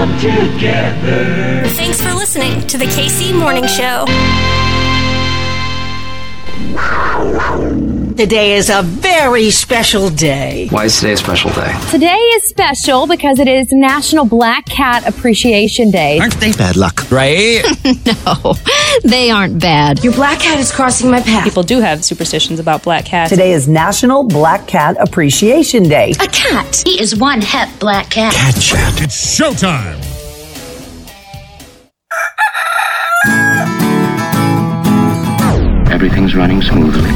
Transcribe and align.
come 0.00 0.18
together. 0.18 1.62
Thanks 1.76 2.00
for 2.00 2.14
listening 2.14 2.66
to 2.68 2.78
the 2.78 2.86
KC 2.86 3.38
Morning 3.38 3.66
Show. 3.66 4.06
Today 8.20 8.52
is 8.56 8.68
a 8.68 8.82
very 8.82 9.50
special 9.50 10.10
day. 10.10 10.68
Why 10.70 10.84
is 10.84 11.00
today 11.00 11.12
a 11.12 11.16
special 11.16 11.50
day? 11.52 11.74
Today 11.90 12.18
is 12.18 12.44
special 12.44 13.06
because 13.06 13.38
it 13.38 13.48
is 13.48 13.72
National 13.72 14.26
Black 14.26 14.66
Cat 14.66 15.08
Appreciation 15.08 15.90
Day. 15.90 16.18
Aren't 16.18 16.34
they 16.34 16.52
bad 16.52 16.76
luck? 16.76 17.10
Right? 17.10 17.62
no, 18.04 18.54
they 19.04 19.30
aren't 19.30 19.58
bad. 19.58 20.04
Your 20.04 20.12
black 20.12 20.40
cat 20.40 20.58
is 20.58 20.70
crossing 20.70 21.10
my 21.10 21.22
path. 21.22 21.44
People 21.44 21.62
do 21.62 21.80
have 21.80 22.04
superstitions 22.04 22.60
about 22.60 22.82
black 22.82 23.06
cats. 23.06 23.30
Today 23.30 23.52
is 23.52 23.66
National 23.66 24.24
Black 24.24 24.66
Cat 24.66 24.98
Appreciation 25.00 25.84
Day. 25.84 26.10
A 26.20 26.26
cat. 26.26 26.82
He 26.84 27.00
is 27.00 27.16
one 27.16 27.40
hep 27.40 27.70
black 27.80 28.10
cat. 28.10 28.34
Cat 28.34 28.54
chat. 28.60 29.00
It's 29.00 29.38
showtime. 29.40 30.09
Everything's 36.02 36.34
running 36.34 36.62
smoothly. 36.62 37.10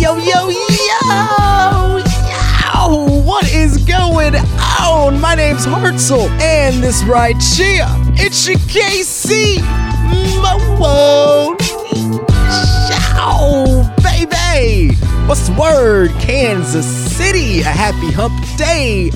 Yo, 0.00 0.16
yo, 0.18 0.48
yo! 0.48 1.98
Yo! 1.98 3.22
What 3.24 3.52
is 3.52 3.78
going 3.86 4.36
on? 4.36 5.20
My 5.20 5.34
name's 5.34 5.66
Hartzell, 5.66 6.28
and 6.40 6.80
this 6.80 7.02
right 7.02 7.34
here, 7.42 7.88
it's 8.14 8.46
your 8.46 8.56
KC 8.58 9.58
Mo. 10.78 11.56
Show, 12.86 13.82
baby! 14.00 14.94
What's 15.26 15.48
the 15.48 15.56
word? 15.58 16.12
Kansas 16.20 16.86
City, 16.86 17.62
a 17.62 17.64
happy 17.64 18.12
hump 18.12 18.40
day, 18.56 19.10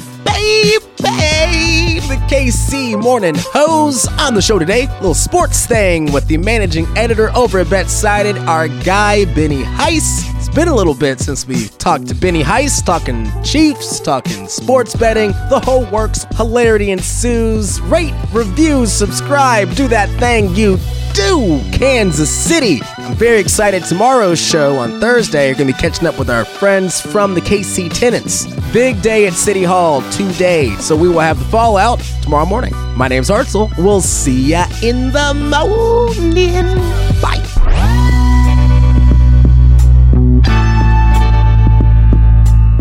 baby! 1.03 2.01
The 2.09 2.17
KC 2.29 3.01
Morning 3.01 3.35
Hose 3.37 4.07
on 4.19 4.35
the 4.35 4.43
show 4.43 4.59
today. 4.59 4.87
Little 4.97 5.15
sports 5.15 5.67
thing 5.67 6.13
with 6.13 6.27
the 6.27 6.39
managing 6.39 6.87
editor 6.97 7.31
over 7.37 7.59
at 7.59 7.67
BetSided, 7.67 8.47
our 8.47 8.69
guy 8.85 9.25
Benny 9.35 9.63
Heiss. 9.63 10.25
It's 10.37 10.49
been 10.49 10.69
a 10.69 10.75
little 10.75 10.95
bit 10.95 11.21
since 11.21 11.47
we 11.47 11.69
talked 11.69 12.09
to 12.09 12.15
Benny 12.15 12.43
Heiss, 12.43 12.85
talking 12.85 13.31
Chiefs, 13.43 14.01
talking 14.01 14.49
sports 14.49 14.95
betting, 14.97 15.33
the 15.51 15.61
whole 15.61 15.85
works. 15.87 16.25
Hilarity 16.37 16.91
ensues. 16.91 17.81
Rate, 17.83 18.15
review, 18.33 18.87
subscribe, 18.87 19.75
do 19.75 19.89
that 19.89 20.09
thing 20.19 20.55
you 20.55 20.79
do, 21.13 21.61
Kansas 21.73 22.31
City. 22.31 22.81
I'm 23.09 23.15
very 23.15 23.41
excited. 23.41 23.85
Tomorrow's 23.85 24.39
show 24.39 24.77
on 24.77 25.01
Thursday, 25.01 25.47
you're 25.47 25.57
going 25.57 25.67
to 25.67 25.73
be 25.73 25.81
catching 25.81 26.07
up 26.07 26.19
with 26.19 26.29
our 26.29 26.45
friends 26.45 27.01
from 27.01 27.33
the 27.33 27.41
KC 27.41 27.91
Tenants. 27.91 28.45
Big 28.71 29.01
day 29.01 29.27
at 29.27 29.33
City 29.33 29.63
Hall 29.63 30.03
today, 30.11 30.75
so 30.75 30.95
we 30.95 31.09
will 31.09 31.21
have 31.21 31.39
the 31.39 31.45
fallout 31.47 32.01
tomorrow 32.21 32.45
morning. 32.45 32.75
My 32.95 33.09
name's 33.09 33.31
Hartzell. 33.31 33.75
We'll 33.79 34.03
see 34.03 34.51
ya 34.51 34.67
in 34.83 35.11
the 35.11 35.33
morning. 35.33 36.77
Bye. 37.23 37.43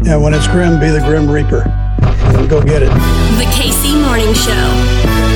Yeah, 0.04 0.18
when 0.18 0.34
it's 0.34 0.48
grim, 0.48 0.78
be 0.78 0.90
the 0.90 1.00
grim 1.06 1.32
reaper. 1.32 1.62
And 2.02 2.50
go 2.50 2.62
get 2.62 2.84
it. 2.84 2.90
The 2.90 3.46
KC 3.56 4.02
Morning 4.02 4.34
Show. 4.34 5.27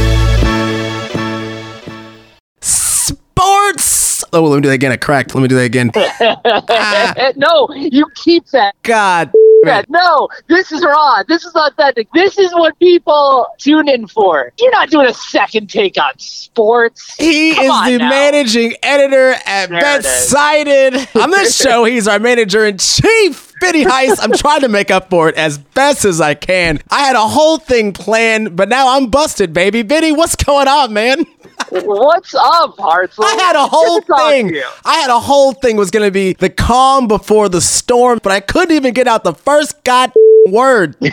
Oh, 4.34 4.44
let 4.44 4.56
me 4.58 4.62
do 4.62 4.70
that 4.70 4.76
again. 4.76 4.92
I 4.92 4.98
cracked. 4.98 5.36
Let 5.36 5.42
me 5.42 5.48
do 5.48 5.56
that 5.56 5.64
again. 5.64 5.92
ah. 5.96 7.32
No, 7.36 7.68
you 7.74 8.06
keep 8.16 8.46
that. 8.48 8.76
God. 8.84 9.32
Yeah, 9.64 9.84
no, 9.90 10.28
this 10.48 10.72
is 10.72 10.84
raw. 10.84 11.22
This 11.28 11.46
is 11.46 11.54
authentic. 11.54 12.08
This 12.14 12.40
is 12.40 12.52
what 12.54 12.78
people 12.80 13.46
tune 13.60 13.88
in 13.88 14.08
for. 14.08 14.52
You're 14.58 14.72
not 14.72 14.90
doing 14.90 15.06
a 15.06 15.14
second 15.14 15.70
take 15.70 15.98
on 16.00 16.14
sports. 16.18 17.14
He 17.20 17.54
Come 17.54 17.66
is 17.66 17.92
the 17.92 17.98
now. 18.00 18.10
managing 18.10 18.74
editor 18.82 19.36
at 19.46 19.70
BetSided. 19.70 21.22
On 21.22 21.30
this 21.30 21.56
show, 21.62 21.84
he's 21.84 22.08
our 22.08 22.18
manager 22.18 22.66
in 22.66 22.80
chief. 22.80 23.54
Benny 23.62 23.86
Heist, 23.86 24.18
I'm 24.24 24.32
trying 24.32 24.62
to 24.62 24.68
make 24.70 24.90
up 24.90 25.12
for 25.12 25.30
it 25.30 25.36
as 25.36 25.60
best 25.60 26.06
as 26.06 26.20
I 26.20 26.34
can. 26.34 26.80
I 26.90 27.02
had 27.02 27.16
a 27.16 27.28
whole 27.28 27.58
thing 27.58 27.94
planned, 27.94 28.56
but 28.56 28.68
now 28.68 28.98
I'm 28.98 29.12
busted, 29.12 29.54
baby. 29.54 29.84
Benny, 29.84 30.12
what's 30.12 30.36
going 30.36 30.68
on, 30.68 30.92
man? 30.94 31.24
What's 31.86 32.36
up, 32.36 32.76
Hartzell? 32.76 33.24
I 33.24 33.36
had 33.36 33.56
a 33.56 33.66
whole 33.66 34.02
thing. 34.02 34.62
I 34.84 34.96
had 34.96 35.10
a 35.10 35.20
whole 35.20 35.54
thing 35.54 35.78
was 35.78 35.90
going 35.90 36.06
to 36.06 36.12
be 36.12 36.34
the 36.34 36.50
calm 36.50 37.08
before 37.08 37.48
the 37.48 37.62
storm, 37.62 38.20
but 38.22 38.34
I 38.34 38.42
couldn't 38.42 38.76
even 38.76 38.94
get 38.94 39.08
out 39.08 39.24
the 39.24 39.34
first 39.34 39.82
god 39.86 40.12
word. 40.48 40.98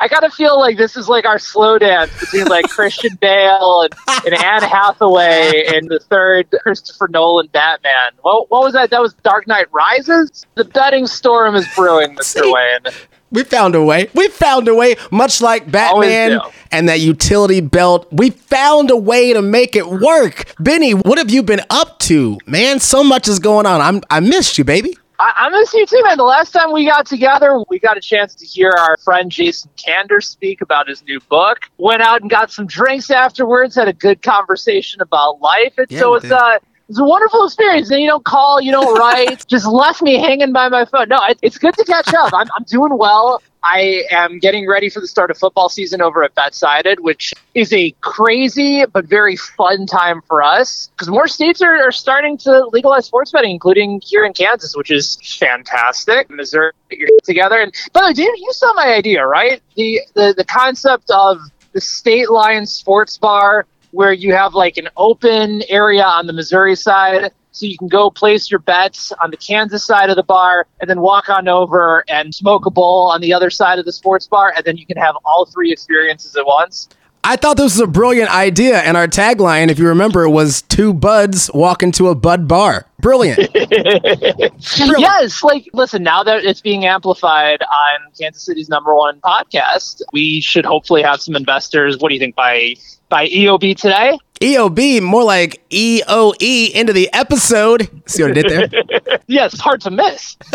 I 0.00 0.08
gotta 0.08 0.28
feel 0.28 0.58
like 0.58 0.76
this 0.76 0.96
is 0.96 1.08
like 1.08 1.24
our 1.24 1.38
slow 1.38 1.78
dance 1.78 2.10
between 2.20 2.46
like 2.48 2.68
Christian 2.68 3.16
Bale 3.18 3.82
and, 3.82 3.94
and 4.26 4.34
Anne 4.34 4.62
Hathaway 4.62 5.64
and 5.68 5.88
the 5.88 6.00
third 6.00 6.48
Christopher 6.60 7.08
Nolan 7.08 7.46
Batman. 7.46 8.12
What, 8.20 8.50
what 8.50 8.62
was 8.62 8.74
that? 8.74 8.90
That 8.90 9.00
was 9.00 9.14
Dark 9.14 9.46
Knight 9.46 9.72
Rises? 9.72 10.44
The 10.56 10.64
betting 10.64 11.06
storm 11.06 11.54
is 11.54 11.66
brewing, 11.74 12.14
Mr. 12.16 12.52
Wayne. 12.52 12.92
We 13.32 13.44
found 13.44 13.74
a 13.74 13.82
way. 13.82 14.08
We 14.14 14.28
found 14.28 14.68
a 14.68 14.74
way, 14.74 14.96
much 15.10 15.40
like 15.40 15.70
Batman 15.70 16.40
and 16.70 16.88
that 16.88 17.00
utility 17.00 17.60
belt. 17.60 18.06
We 18.12 18.30
found 18.30 18.90
a 18.90 18.96
way 18.96 19.32
to 19.32 19.42
make 19.42 19.74
it 19.74 19.88
work. 19.88 20.52
Benny, 20.60 20.92
what 20.92 21.18
have 21.18 21.30
you 21.30 21.42
been 21.42 21.62
up 21.70 21.98
to? 22.00 22.38
Man, 22.46 22.78
so 22.78 23.02
much 23.02 23.28
is 23.28 23.38
going 23.38 23.66
on. 23.66 23.80
I'm 23.80 24.02
I 24.10 24.20
missed 24.20 24.58
you, 24.58 24.64
baby. 24.64 24.96
I, 25.18 25.32
I 25.36 25.48
miss 25.50 25.72
you 25.72 25.86
too, 25.86 26.02
man. 26.04 26.16
The 26.18 26.24
last 26.24 26.50
time 26.50 26.72
we 26.72 26.84
got 26.84 27.06
together, 27.06 27.58
we 27.68 27.78
got 27.78 27.96
a 27.96 28.00
chance 28.00 28.34
to 28.34 28.44
hear 28.46 28.72
our 28.76 28.96
friend 29.04 29.30
Jason 29.30 29.70
Kander 29.76 30.22
speak 30.22 30.60
about 30.60 30.88
his 30.88 31.02
new 31.04 31.20
book. 31.28 31.70
Went 31.78 32.02
out 32.02 32.22
and 32.22 32.30
got 32.30 32.50
some 32.50 32.66
drinks 32.66 33.10
afterwards, 33.10 33.76
had 33.76 33.88
a 33.88 33.92
good 33.92 34.20
conversation 34.22 35.00
about 35.00 35.40
life. 35.40 35.74
And 35.78 35.86
Yeah, 35.90 36.00
so 36.00 36.10
we 36.12 36.16
it's 36.18 36.22
did. 36.24 36.32
uh 36.32 36.58
it's 36.88 36.98
a 36.98 37.04
wonderful 37.04 37.44
experience. 37.44 37.90
And 37.90 38.00
you 38.00 38.08
don't 38.08 38.24
call, 38.24 38.60
you 38.60 38.72
don't 38.72 38.98
write, 38.98 39.46
just 39.48 39.66
left 39.66 40.02
me 40.02 40.18
hanging 40.18 40.52
by 40.52 40.68
my 40.68 40.84
phone. 40.84 41.08
No, 41.08 41.18
it, 41.28 41.38
it's 41.42 41.58
good 41.58 41.74
to 41.74 41.84
catch 41.84 42.12
up. 42.14 42.32
I'm, 42.34 42.48
I'm 42.56 42.64
doing 42.64 42.96
well. 42.96 43.42
I 43.64 44.04
am 44.10 44.40
getting 44.40 44.68
ready 44.68 44.90
for 44.90 45.00
the 45.00 45.06
start 45.06 45.30
of 45.30 45.38
football 45.38 45.68
season 45.68 46.02
over 46.02 46.24
at 46.24 46.34
BetSided, 46.34 46.98
which 46.98 47.32
is 47.54 47.72
a 47.72 47.92
crazy 48.00 48.84
but 48.86 49.04
very 49.04 49.36
fun 49.36 49.86
time 49.86 50.20
for 50.26 50.42
us 50.42 50.88
because 50.88 51.08
more 51.08 51.28
states 51.28 51.62
are, 51.62 51.76
are 51.76 51.92
starting 51.92 52.36
to 52.38 52.66
legalize 52.72 53.06
sports 53.06 53.30
betting, 53.30 53.52
including 53.52 54.00
here 54.04 54.24
in 54.24 54.32
Kansas, 54.32 54.76
which 54.76 54.90
is 54.90 55.16
fantastic. 55.38 56.28
Missouri, 56.28 56.72
get 56.90 56.98
your 56.98 57.08
shit 57.08 57.24
together. 57.24 57.60
And 57.60 57.72
by 57.92 58.00
the 58.00 58.06
way, 58.08 58.12
David, 58.14 58.38
you 58.38 58.52
saw 58.52 58.72
my 58.74 58.92
idea, 58.94 59.24
right? 59.24 59.62
The 59.76 60.00
the 60.14 60.34
the 60.36 60.44
concept 60.44 61.10
of 61.10 61.38
the 61.72 61.80
state 61.80 62.30
line 62.30 62.66
sports 62.66 63.16
bar 63.16 63.66
where 63.92 64.12
you 64.12 64.34
have 64.34 64.54
like 64.54 64.76
an 64.76 64.88
open 64.96 65.62
area 65.68 66.04
on 66.04 66.26
the 66.26 66.32
Missouri 66.32 66.74
side. 66.74 67.30
So 67.52 67.66
you 67.66 67.76
can 67.76 67.88
go 67.88 68.10
place 68.10 68.50
your 68.50 68.60
bets 68.60 69.12
on 69.22 69.30
the 69.30 69.36
Kansas 69.36 69.84
side 69.84 70.08
of 70.08 70.16
the 70.16 70.22
bar 70.22 70.66
and 70.80 70.88
then 70.88 71.00
walk 71.00 71.28
on 71.28 71.48
over 71.48 72.02
and 72.08 72.34
smoke 72.34 72.64
a 72.64 72.70
bowl 72.70 73.10
on 73.12 73.20
the 73.20 73.34
other 73.34 73.50
side 73.50 73.78
of 73.78 73.84
the 73.84 73.92
sports 73.92 74.26
bar. 74.26 74.52
And 74.56 74.64
then 74.64 74.78
you 74.78 74.86
can 74.86 74.96
have 74.96 75.14
all 75.24 75.44
three 75.44 75.70
experiences 75.70 76.34
at 76.34 76.46
once. 76.46 76.88
I 77.24 77.36
thought 77.36 77.56
this 77.56 77.74
was 77.74 77.80
a 77.80 77.86
brilliant 77.86 78.34
idea, 78.34 78.80
and 78.80 78.96
our 78.96 79.06
tagline, 79.06 79.68
if 79.68 79.78
you 79.78 79.86
remember, 79.86 80.28
was 80.28 80.62
two 80.62 80.92
buds 80.92 81.52
walk 81.54 81.84
into 81.84 82.08
a 82.08 82.16
bud 82.16 82.48
bar. 82.48 82.86
Brilliant. 83.02 83.50
yes, 83.52 85.42
like 85.42 85.68
listen, 85.72 86.04
now 86.04 86.22
that 86.22 86.44
it's 86.44 86.60
being 86.60 86.86
amplified 86.86 87.60
on 87.62 88.12
Kansas 88.16 88.44
City's 88.44 88.68
number 88.68 88.94
one 88.94 89.20
podcast, 89.20 90.02
we 90.12 90.40
should 90.40 90.64
hopefully 90.64 91.02
have 91.02 91.20
some 91.20 91.34
investors. 91.34 91.98
What 91.98 92.10
do 92.10 92.14
you 92.14 92.20
think 92.20 92.36
by 92.36 92.76
by 93.08 93.26
EOB 93.26 93.76
today? 93.76 94.18
EOB, 94.40 95.02
more 95.02 95.24
like 95.24 95.68
EOE 95.70 96.70
into 96.70 96.92
the 96.92 97.12
episode. 97.12 97.88
See 98.06 98.22
what 98.22 98.30
I 98.30 98.42
did 98.42 98.70
there? 98.70 99.18
yes, 99.26 99.58
hard 99.58 99.80
to 99.80 99.90
miss. 99.90 100.36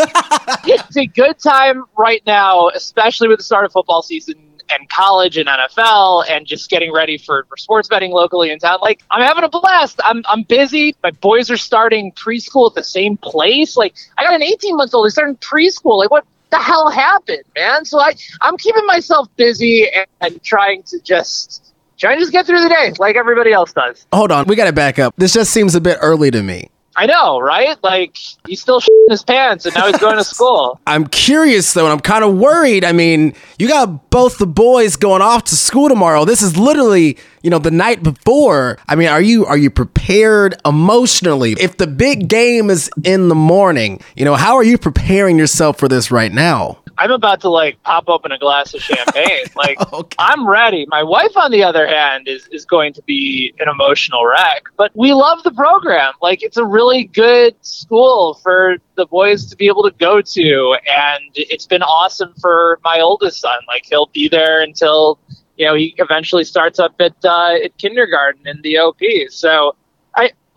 it's 0.64 0.96
a 0.96 1.06
good 1.06 1.38
time 1.38 1.84
right 1.98 2.22
now, 2.26 2.68
especially 2.68 3.28
with 3.28 3.38
the 3.38 3.44
start 3.44 3.66
of 3.66 3.72
football 3.72 4.02
season 4.02 4.47
and 4.70 4.88
college 4.88 5.36
and 5.36 5.48
NFL 5.48 6.24
and 6.28 6.46
just 6.46 6.70
getting 6.70 6.92
ready 6.92 7.18
for, 7.18 7.44
for 7.48 7.56
sports 7.56 7.88
betting 7.88 8.12
locally 8.12 8.50
in 8.50 8.58
town. 8.58 8.78
Like 8.80 9.02
I'm 9.10 9.22
having 9.22 9.44
a 9.44 9.48
blast. 9.48 10.00
I'm 10.04 10.22
I'm 10.28 10.42
busy. 10.42 10.94
My 11.02 11.10
boys 11.10 11.50
are 11.50 11.56
starting 11.56 12.12
preschool 12.12 12.70
at 12.70 12.74
the 12.74 12.84
same 12.84 13.16
place. 13.16 13.76
Like 13.76 13.94
I 14.16 14.24
got 14.24 14.34
an 14.34 14.42
18 14.42 14.76
month 14.76 14.94
old. 14.94 15.06
He's 15.06 15.14
starting 15.14 15.36
preschool. 15.36 15.98
Like 15.98 16.10
what 16.10 16.24
the 16.50 16.58
hell 16.58 16.90
happened, 16.90 17.44
man? 17.54 17.84
So 17.84 18.00
I 18.00 18.14
I'm 18.40 18.56
keeping 18.56 18.86
myself 18.86 19.28
busy 19.36 19.88
and, 19.90 20.06
and 20.20 20.42
trying 20.42 20.82
to 20.84 21.00
just 21.00 21.74
trying 21.98 22.16
to 22.16 22.20
just 22.20 22.32
get 22.32 22.46
through 22.46 22.62
the 22.62 22.68
day 22.68 22.92
like 22.98 23.16
everybody 23.16 23.52
else 23.52 23.72
does. 23.72 24.06
Hold 24.12 24.32
on, 24.32 24.46
we 24.46 24.56
got 24.56 24.66
to 24.66 24.72
back 24.72 24.98
up. 24.98 25.14
This 25.16 25.32
just 25.32 25.52
seems 25.52 25.74
a 25.74 25.80
bit 25.80 25.98
early 26.00 26.30
to 26.30 26.42
me. 26.42 26.70
I 26.98 27.06
know, 27.06 27.38
right? 27.38 27.76
Like 27.84 28.18
he's 28.48 28.60
still 28.60 28.80
shitting 28.80 29.10
his 29.10 29.22
pants 29.22 29.66
and 29.66 29.74
now 29.76 29.86
he's 29.86 29.98
going 29.98 30.16
to 30.16 30.24
school. 30.34 30.80
I'm 30.84 31.06
curious 31.06 31.72
though, 31.72 31.84
and 31.84 31.92
I'm 31.92 32.00
kind 32.00 32.24
of 32.24 32.36
worried. 32.36 32.84
I 32.84 32.90
mean, 32.90 33.34
you 33.56 33.68
got 33.68 34.10
both 34.10 34.38
the 34.38 34.48
boys 34.48 34.96
going 34.96 35.22
off 35.22 35.44
to 35.44 35.54
school 35.56 35.88
tomorrow. 35.88 36.24
This 36.24 36.42
is 36.42 36.56
literally, 36.56 37.16
you 37.42 37.50
know, 37.50 37.60
the 37.60 37.70
night 37.70 38.02
before. 38.02 38.78
I 38.88 38.96
mean, 38.96 39.06
are 39.06 39.22
you 39.22 39.46
are 39.46 39.56
you 39.56 39.70
prepared 39.70 40.56
emotionally? 40.66 41.52
If 41.52 41.76
the 41.76 41.86
big 41.86 42.26
game 42.28 42.68
is 42.68 42.90
in 43.04 43.28
the 43.28 43.36
morning, 43.36 44.00
you 44.16 44.24
know, 44.24 44.34
how 44.34 44.56
are 44.56 44.64
you 44.64 44.76
preparing 44.76 45.38
yourself 45.38 45.78
for 45.78 45.86
this 45.86 46.10
right 46.10 46.32
now? 46.32 46.78
I'm 46.98 47.12
about 47.12 47.40
to 47.42 47.48
like 47.48 47.80
pop 47.84 48.08
open 48.08 48.32
a 48.32 48.38
glass 48.38 48.74
of 48.74 48.80
champagne. 48.80 49.46
like 49.56 49.80
okay. 49.92 50.16
I'm 50.18 50.48
ready. 50.48 50.84
My 50.88 51.02
wife, 51.02 51.36
on 51.36 51.50
the 51.50 51.62
other 51.62 51.86
hand, 51.86 52.28
is 52.28 52.48
is 52.48 52.64
going 52.64 52.92
to 52.94 53.02
be 53.02 53.54
an 53.60 53.68
emotional 53.68 54.26
wreck. 54.26 54.64
But 54.76 54.90
we 54.94 55.12
love 55.12 55.42
the 55.44 55.52
program. 55.52 56.12
Like 56.20 56.42
it's 56.42 56.56
a 56.56 56.64
really 56.64 57.04
good 57.04 57.54
school 57.64 58.34
for 58.42 58.76
the 58.96 59.06
boys 59.06 59.46
to 59.46 59.56
be 59.56 59.68
able 59.68 59.84
to 59.84 59.92
go 59.98 60.20
to, 60.20 60.76
and 60.88 61.24
it's 61.34 61.66
been 61.66 61.82
awesome 61.82 62.34
for 62.40 62.80
my 62.84 62.98
oldest 63.00 63.40
son. 63.40 63.58
Like 63.68 63.84
he'll 63.86 64.10
be 64.12 64.28
there 64.28 64.60
until 64.60 65.20
you 65.56 65.66
know 65.66 65.74
he 65.74 65.94
eventually 65.98 66.44
starts 66.44 66.80
up 66.80 66.94
at 66.98 67.14
uh, 67.24 67.54
at 67.64 67.76
kindergarten 67.78 68.46
in 68.46 68.60
the 68.62 68.78
OP. 68.78 69.00
So 69.30 69.76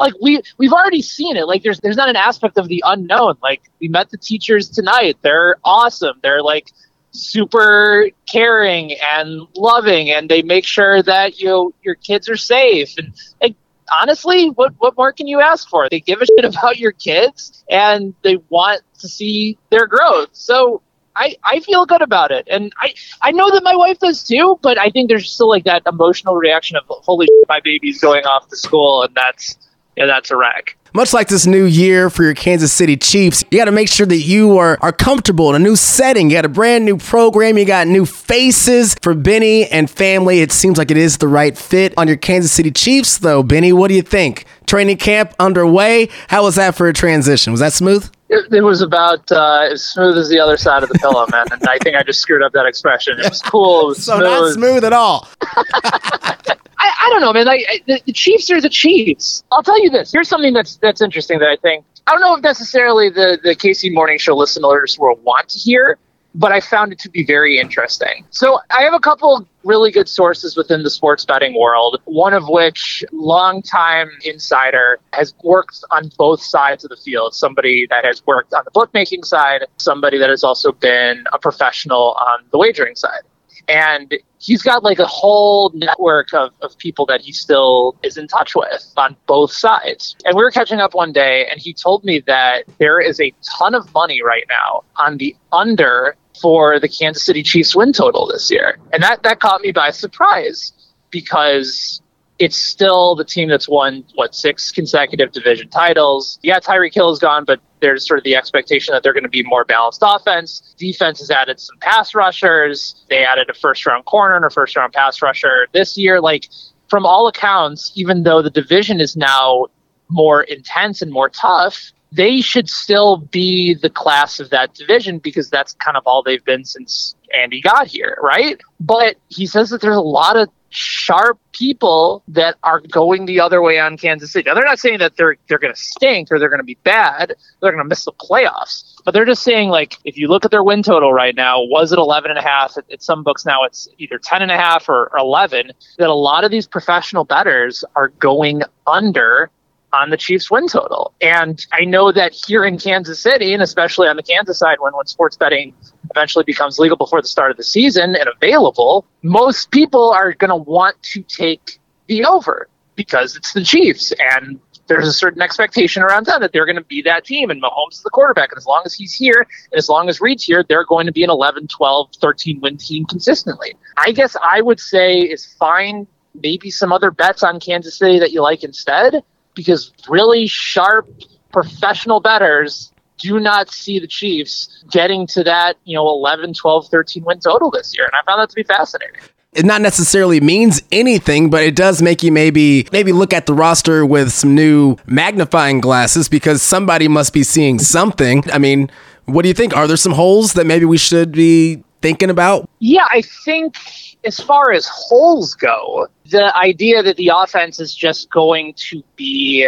like 0.01 0.13
we 0.21 0.41
we've 0.57 0.73
already 0.73 1.01
seen 1.01 1.37
it. 1.37 1.47
Like 1.47 1.63
there's 1.63 1.79
there's 1.79 1.97
not 1.97 2.09
an 2.09 2.15
aspect 2.15 2.57
of 2.57 2.67
the 2.67 2.83
unknown. 2.85 3.35
Like 3.41 3.61
we 3.79 3.87
met 3.87 4.09
the 4.09 4.17
teachers 4.17 4.69
tonight. 4.69 5.17
They're 5.21 5.57
awesome. 5.63 6.19
They're 6.21 6.41
like 6.41 6.69
super 7.11 8.09
caring 8.25 8.93
and 9.13 9.41
loving 9.55 10.09
and 10.09 10.29
they 10.29 10.41
make 10.41 10.65
sure 10.65 11.03
that 11.03 11.39
you 11.39 11.73
your 11.83 11.95
kids 11.95 12.29
are 12.29 12.37
safe 12.37 12.97
and 12.97 13.13
like 13.41 13.53
honestly 13.99 14.49
what 14.51 14.73
what 14.77 14.95
more 14.95 15.11
can 15.11 15.27
you 15.27 15.41
ask 15.41 15.67
for 15.67 15.89
they 15.89 15.99
give 15.99 16.21
a 16.21 16.25
shit 16.25 16.45
about 16.45 16.77
your 16.77 16.93
kids 16.93 17.65
and 17.69 18.13
they 18.23 18.37
want 18.47 18.81
to 18.97 19.09
see 19.09 19.57
their 19.71 19.87
growth 19.87 20.29
so 20.31 20.81
I, 21.13 21.35
I 21.43 21.59
feel 21.59 21.85
good 21.85 22.01
about 22.01 22.31
it. 22.31 22.47
And 22.49 22.71
I, 22.77 22.93
I 23.21 23.31
know 23.31 23.51
that 23.51 23.63
my 23.63 23.75
wife 23.75 23.99
does 23.99 24.23
too, 24.23 24.57
but 24.61 24.79
I 24.79 24.89
think 24.89 25.09
there's 25.09 25.29
still 25.29 25.49
like 25.49 25.65
that 25.65 25.83
emotional 25.85 26.35
reaction 26.35 26.77
of 26.77 26.83
holy 26.87 27.25
shit, 27.25 27.49
my 27.49 27.59
baby's 27.59 27.99
going 27.99 28.23
off 28.25 28.47
to 28.47 28.55
school 28.55 29.03
and 29.03 29.13
that's 29.13 29.57
yeah, 29.95 30.05
that's 30.05 30.31
a 30.31 30.37
wreck. 30.37 30.77
Much 30.93 31.13
like 31.13 31.29
this 31.29 31.47
new 31.47 31.63
year 31.63 32.09
for 32.09 32.23
your 32.23 32.33
Kansas 32.33 32.73
City 32.73 32.97
Chiefs, 32.97 33.45
you 33.49 33.57
got 33.57 33.65
to 33.65 33.71
make 33.71 33.87
sure 33.87 34.05
that 34.05 34.17
you 34.17 34.57
are, 34.57 34.77
are 34.81 34.91
comfortable 34.91 35.49
in 35.49 35.55
a 35.55 35.63
new 35.63 35.77
setting. 35.77 36.29
You 36.29 36.35
got 36.35 36.43
a 36.43 36.49
brand 36.49 36.83
new 36.83 36.97
program, 36.97 37.57
you 37.57 37.63
got 37.63 37.87
new 37.87 38.05
faces 38.05 38.95
for 39.01 39.13
Benny 39.13 39.67
and 39.67 39.89
family. 39.89 40.41
It 40.41 40.51
seems 40.51 40.77
like 40.77 40.91
it 40.91 40.97
is 40.97 41.17
the 41.19 41.29
right 41.29 41.57
fit 41.57 41.93
on 41.97 42.07
your 42.07 42.17
Kansas 42.17 42.51
City 42.51 42.71
Chiefs, 42.71 43.19
though. 43.19 43.41
Benny, 43.41 43.71
what 43.71 43.87
do 43.87 43.93
you 43.93 44.01
think? 44.01 44.45
Training 44.65 44.97
camp 44.97 45.33
underway. 45.39 46.09
How 46.27 46.43
was 46.43 46.55
that 46.55 46.75
for 46.75 46.87
a 46.87 46.93
transition? 46.93 47.51
Was 47.51 47.61
that 47.61 47.71
smooth? 47.71 48.09
It, 48.31 48.53
it 48.53 48.61
was 48.61 48.81
about 48.81 49.29
uh, 49.29 49.67
as 49.71 49.83
smooth 49.83 50.17
as 50.17 50.29
the 50.29 50.39
other 50.39 50.55
side 50.55 50.83
of 50.83 50.89
the 50.89 50.97
pillow, 50.99 51.27
man. 51.33 51.47
And 51.51 51.67
I 51.67 51.77
think 51.79 51.97
I 51.97 52.03
just 52.03 52.21
screwed 52.21 52.41
up 52.41 52.53
that 52.53 52.65
expression. 52.65 53.19
It 53.19 53.29
was 53.29 53.41
cool. 53.41 53.81
It 53.81 53.87
was 53.87 54.05
so 54.05 54.15
smooth. 54.15 54.23
not 54.23 54.53
smooth 54.53 54.83
at 54.85 54.93
all. 54.93 55.27
I, 55.41 56.47
I 56.77 57.09
don't 57.09 57.19
know, 57.19 57.33
man. 57.33 57.45
Like 57.45 57.65
the, 57.87 58.01
the 58.05 58.13
Chiefs 58.13 58.49
are 58.49 58.61
the 58.61 58.69
Chiefs. 58.69 59.43
I'll 59.51 59.61
tell 59.61 59.81
you 59.83 59.89
this. 59.89 60.13
Here's 60.13 60.29
something 60.29 60.53
that's 60.53 60.77
that's 60.77 61.01
interesting 61.01 61.39
that 61.39 61.49
I 61.49 61.57
think 61.57 61.83
I 62.07 62.13
don't 62.13 62.21
know 62.21 62.33
if 62.35 62.41
necessarily 62.41 63.09
the 63.09 63.37
the 63.43 63.53
KC 63.53 63.93
Morning 63.93 64.17
Show 64.17 64.35
listeners 64.35 64.97
will 64.97 65.15
want 65.17 65.49
to 65.49 65.59
hear, 65.59 65.97
but 66.35 66.51
I 66.51 66.59
found 66.59 66.91
it 66.91 66.99
to 66.99 67.09
be 67.09 67.25
very 67.25 67.59
interesting. 67.59 68.25
So 68.29 68.59
I 68.69 68.83
have 68.83 68.93
a 68.93 68.99
couple 68.99 69.47
really 69.63 69.91
good 69.91 70.07
sources 70.07 70.55
within 70.55 70.83
the 70.83 70.89
sports 70.89 71.25
betting 71.25 71.57
world. 71.59 72.01
One 72.05 72.33
of 72.33 72.47
which, 72.47 73.03
longtime 73.11 74.09
insider, 74.23 74.99
has 75.13 75.33
worked 75.43 75.83
on 75.91 76.11
both 76.17 76.41
sides 76.41 76.83
of 76.83 76.89
the 76.89 76.97
field. 76.97 77.35
Somebody 77.35 77.85
that 77.89 78.05
has 78.05 78.25
worked 78.25 78.53
on 78.53 78.63
the 78.65 78.71
bookmaking 78.71 79.23
side, 79.23 79.65
somebody 79.77 80.17
that 80.17 80.29
has 80.29 80.43
also 80.43 80.71
been 80.71 81.25
a 81.33 81.39
professional 81.39 82.15
on 82.19 82.45
the 82.51 82.57
wagering 82.57 82.95
side 82.95 83.21
and 83.67 84.17
he's 84.39 84.61
got 84.61 84.83
like 84.83 84.99
a 84.99 85.05
whole 85.05 85.71
network 85.73 86.33
of, 86.33 86.51
of 86.61 86.77
people 86.77 87.05
that 87.05 87.21
he 87.21 87.31
still 87.31 87.95
is 88.03 88.17
in 88.17 88.27
touch 88.27 88.55
with 88.55 88.91
on 88.97 89.15
both 89.27 89.51
sides. 89.51 90.15
And 90.25 90.35
we 90.35 90.43
were 90.43 90.51
catching 90.51 90.79
up 90.79 90.93
one 90.93 91.11
day, 91.11 91.47
and 91.49 91.59
he 91.59 91.73
told 91.73 92.03
me 92.03 92.19
that 92.27 92.63
there 92.79 92.99
is 92.99 93.19
a 93.19 93.33
ton 93.43 93.75
of 93.75 93.93
money 93.93 94.21
right 94.21 94.45
now 94.49 94.83
on 94.97 95.17
the 95.17 95.35
under 95.51 96.15
for 96.39 96.79
the 96.79 96.87
Kansas 96.87 97.25
City 97.25 97.43
Chiefs 97.43 97.75
win 97.75 97.93
total 97.93 98.27
this 98.27 98.49
year. 98.51 98.79
And 98.93 99.03
that, 99.03 99.23
that 99.23 99.39
caught 99.39 99.61
me 99.61 99.71
by 99.71 99.91
surprise 99.91 100.73
because 101.09 102.01
it's 102.39 102.57
still 102.57 103.15
the 103.15 103.23
team 103.23 103.49
that's 103.49 103.69
won 103.69 104.03
what 104.15 104.33
six 104.33 104.71
consecutive 104.71 105.31
division 105.31 105.69
titles. 105.69 106.39
Yeah, 106.41 106.59
Tyreek 106.59 106.93
Hill 106.93 107.11
is 107.11 107.19
gone, 107.19 107.45
but 107.45 107.59
there's 107.81 108.07
sort 108.07 108.17
of 108.17 108.23
the 108.23 108.35
expectation 108.35 108.93
that 108.93 109.03
they're 109.03 109.13
going 109.13 109.23
to 109.23 109.29
be 109.29 109.43
more 109.43 109.63
balanced 109.63 110.01
offense. 110.03 110.73
Defense 110.77 111.19
has 111.19 111.29
added 111.29 111.59
some 111.59 111.77
pass 111.81 112.15
rushers. 112.15 113.05
They 113.09 113.23
added 113.23 113.49
a 113.51 113.53
first 113.53 113.85
round 113.85 114.05
corner 114.05 114.35
and 114.35 114.45
a 114.45 114.49
first 114.49 114.75
round 114.75 114.91
pass 114.91 115.21
rusher 115.21 115.67
this 115.73 115.97
year. 115.97 116.19
Like 116.19 116.47
from 116.89 117.05
all 117.05 117.27
accounts, 117.27 117.91
even 117.93 118.23
though 118.23 118.41
the 118.41 118.49
division 118.49 118.99
is 118.99 119.15
now 119.15 119.67
more 120.09 120.41
intense 120.41 121.03
and 121.03 121.11
more 121.11 121.29
tough, 121.29 121.91
they 122.11 122.41
should 122.41 122.69
still 122.69 123.17
be 123.17 123.73
the 123.73 123.89
class 123.89 124.39
of 124.39 124.49
that 124.49 124.73
division 124.73 125.19
because 125.19 125.49
that's 125.49 125.73
kind 125.73 125.95
of 125.95 126.03
all 126.05 126.21
they've 126.21 126.43
been 126.43 126.65
since 126.65 127.15
Andy 127.33 127.61
got 127.61 127.87
here, 127.87 128.17
right? 128.21 128.59
But 128.79 129.15
he 129.29 129.45
says 129.45 129.69
that 129.69 129.81
there's 129.81 129.95
a 129.95 130.01
lot 130.01 130.35
of 130.35 130.49
sharp 130.71 131.37
people 131.51 132.23
that 132.29 132.55
are 132.63 132.79
going 132.79 133.25
the 133.25 133.39
other 133.39 133.61
way 133.61 133.77
on 133.77 133.97
Kansas 133.97 134.31
City. 134.31 134.47
Now 134.47 134.55
they're 134.55 134.65
not 134.65 134.79
saying 134.79 134.99
that 134.99 135.17
they're 135.17 135.35
they're 135.47 135.59
going 135.59 135.73
to 135.73 135.79
stink 135.79 136.29
or 136.31 136.39
they're 136.39 136.49
going 136.49 136.59
to 136.59 136.65
be 136.65 136.77
bad. 136.83 137.35
They're 137.61 137.71
going 137.71 137.83
to 137.83 137.87
miss 137.87 138.05
the 138.05 138.13
playoffs. 138.13 138.95
But 139.03 139.13
they're 139.13 139.25
just 139.25 139.43
saying 139.43 139.69
like 139.69 139.97
if 140.05 140.17
you 140.17 140.27
look 140.27 140.45
at 140.45 140.51
their 140.51 140.63
win 140.63 140.81
total 140.81 141.13
right 141.13 141.35
now, 141.35 141.61
was 141.61 141.91
it 141.91 141.99
11 141.99 142.31
and 142.31 142.39
a 142.39 142.41
half? 142.41 142.77
At, 142.77 143.03
some 143.03 143.23
books 143.23 143.45
now 143.45 143.63
it's 143.63 143.87
either 143.97 144.17
10 144.17 144.41
and 144.41 144.51
a 144.51 144.57
half 144.57 144.87
or 144.87 145.11
11 145.17 145.71
that 145.97 146.09
a 146.09 146.13
lot 146.13 146.43
of 146.43 146.51
these 146.51 146.67
professional 146.67 147.25
bettors 147.25 147.83
are 147.95 148.09
going 148.09 148.61
under 148.87 149.49
on 149.93 150.09
the 150.09 150.17
Chiefs 150.17 150.49
win 150.49 150.67
total. 150.67 151.13
And 151.21 151.65
I 151.71 151.85
know 151.85 152.11
that 152.11 152.33
here 152.33 152.63
in 152.63 152.77
Kansas 152.77 153.19
City, 153.19 153.53
and 153.53 153.61
especially 153.61 154.07
on 154.07 154.15
the 154.15 154.23
Kansas 154.23 154.57
side, 154.59 154.77
when, 154.79 154.93
when 154.93 155.05
sports 155.05 155.37
betting 155.37 155.73
eventually 156.09 156.43
becomes 156.43 156.79
legal 156.79 156.97
before 156.97 157.21
the 157.21 157.27
start 157.27 157.51
of 157.51 157.57
the 157.57 157.63
season 157.63 158.15
and 158.15 158.29
available, 158.33 159.05
most 159.21 159.71
people 159.71 160.11
are 160.11 160.33
going 160.33 160.49
to 160.49 160.55
want 160.55 161.01
to 161.03 161.21
take 161.23 161.79
the 162.07 162.25
over 162.25 162.67
because 162.95 163.35
it's 163.35 163.53
the 163.53 163.63
Chiefs. 163.63 164.13
And 164.35 164.59
there's 164.87 165.07
a 165.07 165.13
certain 165.13 165.41
expectation 165.41 166.03
around 166.03 166.25
them 166.25 166.41
that 166.41 166.51
they're 166.51 166.65
going 166.65 166.75
to 166.75 166.83
be 166.83 167.01
that 167.03 167.25
team. 167.25 167.49
And 167.49 167.61
Mahomes 167.61 167.93
is 167.93 168.01
the 168.01 168.09
quarterback. 168.09 168.51
And 168.51 168.57
as 168.57 168.65
long 168.65 168.83
as 168.85 168.93
he's 168.93 169.13
here, 169.13 169.47
and 169.71 169.77
as 169.77 169.89
long 169.89 170.09
as 170.09 170.21
Reed's 170.21 170.43
here, 170.43 170.63
they're 170.67 170.85
going 170.85 171.05
to 171.05 171.11
be 171.11 171.23
an 171.23 171.29
11, 171.29 171.67
12, 171.67 172.09
13 172.19 172.59
win 172.61 172.77
team 172.77 173.05
consistently. 173.05 173.75
I 173.97 174.11
guess 174.11 174.35
I 174.41 174.61
would 174.61 174.79
say 174.79 175.19
is 175.19 175.45
find 175.45 176.07
maybe 176.33 176.71
some 176.71 176.93
other 176.93 177.11
bets 177.11 177.43
on 177.43 177.59
Kansas 177.59 177.97
City 177.97 178.19
that 178.19 178.31
you 178.31 178.41
like 178.41 178.63
instead 178.63 179.23
because 179.55 179.91
really 180.07 180.47
sharp 180.47 181.09
professional 181.51 182.19
bettors 182.19 182.91
do 183.19 183.39
not 183.39 183.69
see 183.71 183.99
the 183.99 184.07
Chiefs 184.07 184.83
getting 184.89 185.27
to 185.27 185.43
that, 185.43 185.77
you 185.83 185.95
know, 185.95 186.07
11, 186.07 186.53
12, 186.53 186.87
13 186.87 187.23
win 187.23 187.39
total 187.39 187.69
this 187.69 187.95
year. 187.95 188.05
And 188.05 188.13
I 188.15 188.25
found 188.25 188.41
that 188.41 188.49
to 188.49 188.55
be 188.55 188.63
fascinating. 188.63 189.21
It 189.53 189.65
not 189.65 189.81
necessarily 189.81 190.39
means 190.39 190.81
anything, 190.93 191.49
but 191.49 191.61
it 191.61 191.75
does 191.75 192.01
make 192.01 192.23
you 192.23 192.31
maybe 192.31 192.87
maybe 192.93 193.11
look 193.11 193.33
at 193.33 193.47
the 193.47 193.53
roster 193.53 194.05
with 194.05 194.31
some 194.31 194.55
new 194.55 194.95
magnifying 195.07 195.81
glasses 195.81 196.29
because 196.29 196.61
somebody 196.61 197.09
must 197.09 197.33
be 197.33 197.43
seeing 197.43 197.77
something. 197.77 198.49
I 198.51 198.59
mean, 198.59 198.89
what 199.25 199.41
do 199.41 199.49
you 199.49 199.53
think? 199.53 199.75
Are 199.75 199.87
there 199.87 199.97
some 199.97 200.13
holes 200.13 200.53
that 200.53 200.65
maybe 200.65 200.85
we 200.85 200.97
should 200.97 201.33
be 201.33 201.83
thinking 202.01 202.29
about? 202.29 202.69
Yeah, 202.79 203.05
I 203.11 203.23
think 203.43 203.75
as 204.23 204.39
far 204.39 204.71
as 204.71 204.87
holes 204.87 205.55
go, 205.55 206.07
the 206.25 206.55
idea 206.55 207.01
that 207.03 207.17
the 207.17 207.31
offense 207.35 207.79
is 207.79 207.93
just 207.95 208.29
going 208.29 208.73
to 208.75 209.03
be 209.15 209.67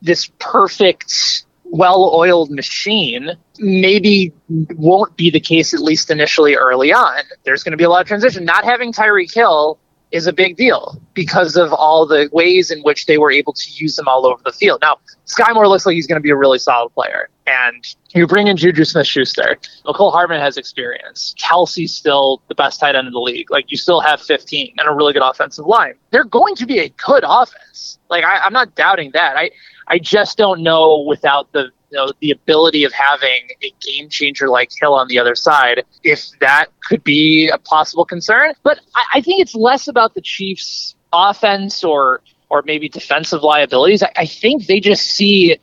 this 0.00 0.30
perfect, 0.38 1.44
well 1.64 2.12
oiled 2.14 2.50
machine 2.50 3.32
maybe 3.58 4.32
won't 4.48 5.16
be 5.16 5.30
the 5.30 5.40
case, 5.40 5.74
at 5.74 5.80
least 5.80 6.10
initially 6.10 6.54
early 6.54 6.92
on. 6.92 7.22
There's 7.44 7.62
going 7.62 7.72
to 7.72 7.76
be 7.76 7.84
a 7.84 7.90
lot 7.90 8.00
of 8.00 8.06
transition. 8.06 8.44
Not 8.44 8.64
having 8.64 8.92
Tyreek 8.92 9.32
Hill 9.32 9.78
is 10.10 10.26
a 10.26 10.32
big 10.32 10.56
deal 10.56 11.00
because 11.12 11.56
of 11.56 11.72
all 11.72 12.06
the 12.06 12.28
ways 12.32 12.70
in 12.70 12.80
which 12.80 13.06
they 13.06 13.18
were 13.18 13.30
able 13.30 13.52
to 13.52 13.70
use 13.72 13.98
him 13.98 14.08
all 14.08 14.26
over 14.26 14.40
the 14.44 14.52
field. 14.52 14.80
Now, 14.80 14.98
Skyy 15.26 15.52
Moore 15.52 15.68
looks 15.68 15.84
like 15.84 15.94
he's 15.94 16.06
going 16.06 16.16
to 16.16 16.22
be 16.22 16.30
a 16.30 16.36
really 16.36 16.58
solid 16.58 16.90
player. 16.94 17.28
And 17.48 17.96
you 18.10 18.26
bring 18.26 18.48
in 18.48 18.56
Juju 18.56 18.84
Smith 18.84 19.06
Schuster. 19.06 19.56
Mecole 19.86 20.12
Hardman 20.12 20.40
has 20.40 20.58
experience. 20.58 21.34
Kelce's 21.40 21.94
still 21.94 22.42
the 22.48 22.54
best 22.54 22.78
tight 22.78 22.94
end 22.94 23.06
in 23.06 23.12
the 23.14 23.20
league. 23.20 23.50
Like, 23.50 23.70
you 23.70 23.78
still 23.78 24.00
have 24.00 24.20
15 24.20 24.74
and 24.76 24.88
a 24.88 24.92
really 24.92 25.14
good 25.14 25.22
offensive 25.22 25.64
line. 25.64 25.94
They're 26.10 26.24
going 26.24 26.56
to 26.56 26.66
be 26.66 26.80
a 26.80 26.90
good 26.90 27.24
offense. 27.26 27.98
Like, 28.10 28.24
I, 28.24 28.38
I'm 28.38 28.52
not 28.52 28.74
doubting 28.74 29.12
that. 29.14 29.36
I, 29.38 29.50
I 29.86 29.98
just 29.98 30.36
don't 30.36 30.62
know 30.62 31.04
without 31.06 31.50
the 31.52 31.70
you 31.90 31.96
know 31.96 32.12
the 32.20 32.30
ability 32.30 32.84
of 32.84 32.92
having 32.92 33.48
a 33.62 33.72
game 33.80 34.10
changer 34.10 34.50
like 34.50 34.70
Hill 34.78 34.92
on 34.92 35.08
the 35.08 35.18
other 35.18 35.34
side, 35.34 35.84
if 36.04 36.28
that 36.40 36.66
could 36.86 37.02
be 37.02 37.48
a 37.48 37.56
possible 37.56 38.04
concern. 38.04 38.52
But 38.62 38.78
I, 38.94 39.04
I 39.14 39.20
think 39.22 39.40
it's 39.40 39.54
less 39.54 39.88
about 39.88 40.14
the 40.14 40.20
Chiefs' 40.20 40.94
offense 41.14 41.82
or 41.82 42.20
or 42.50 42.62
maybe 42.66 42.90
defensive 42.90 43.42
liabilities. 43.42 44.02
I, 44.02 44.12
I 44.16 44.26
think 44.26 44.66
they 44.66 44.80
just 44.80 45.06
see 45.06 45.58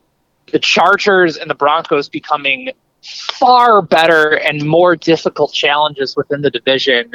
the 0.55 0.59
Chargers 0.59 1.35
and 1.35 1.49
the 1.49 1.53
Broncos 1.53 2.07
becoming 2.07 2.71
far 3.03 3.81
better 3.81 4.37
and 4.37 4.65
more 4.65 4.95
difficult 4.95 5.51
challenges 5.51 6.15
within 6.15 6.43
the 6.43 6.49
division 6.49 7.11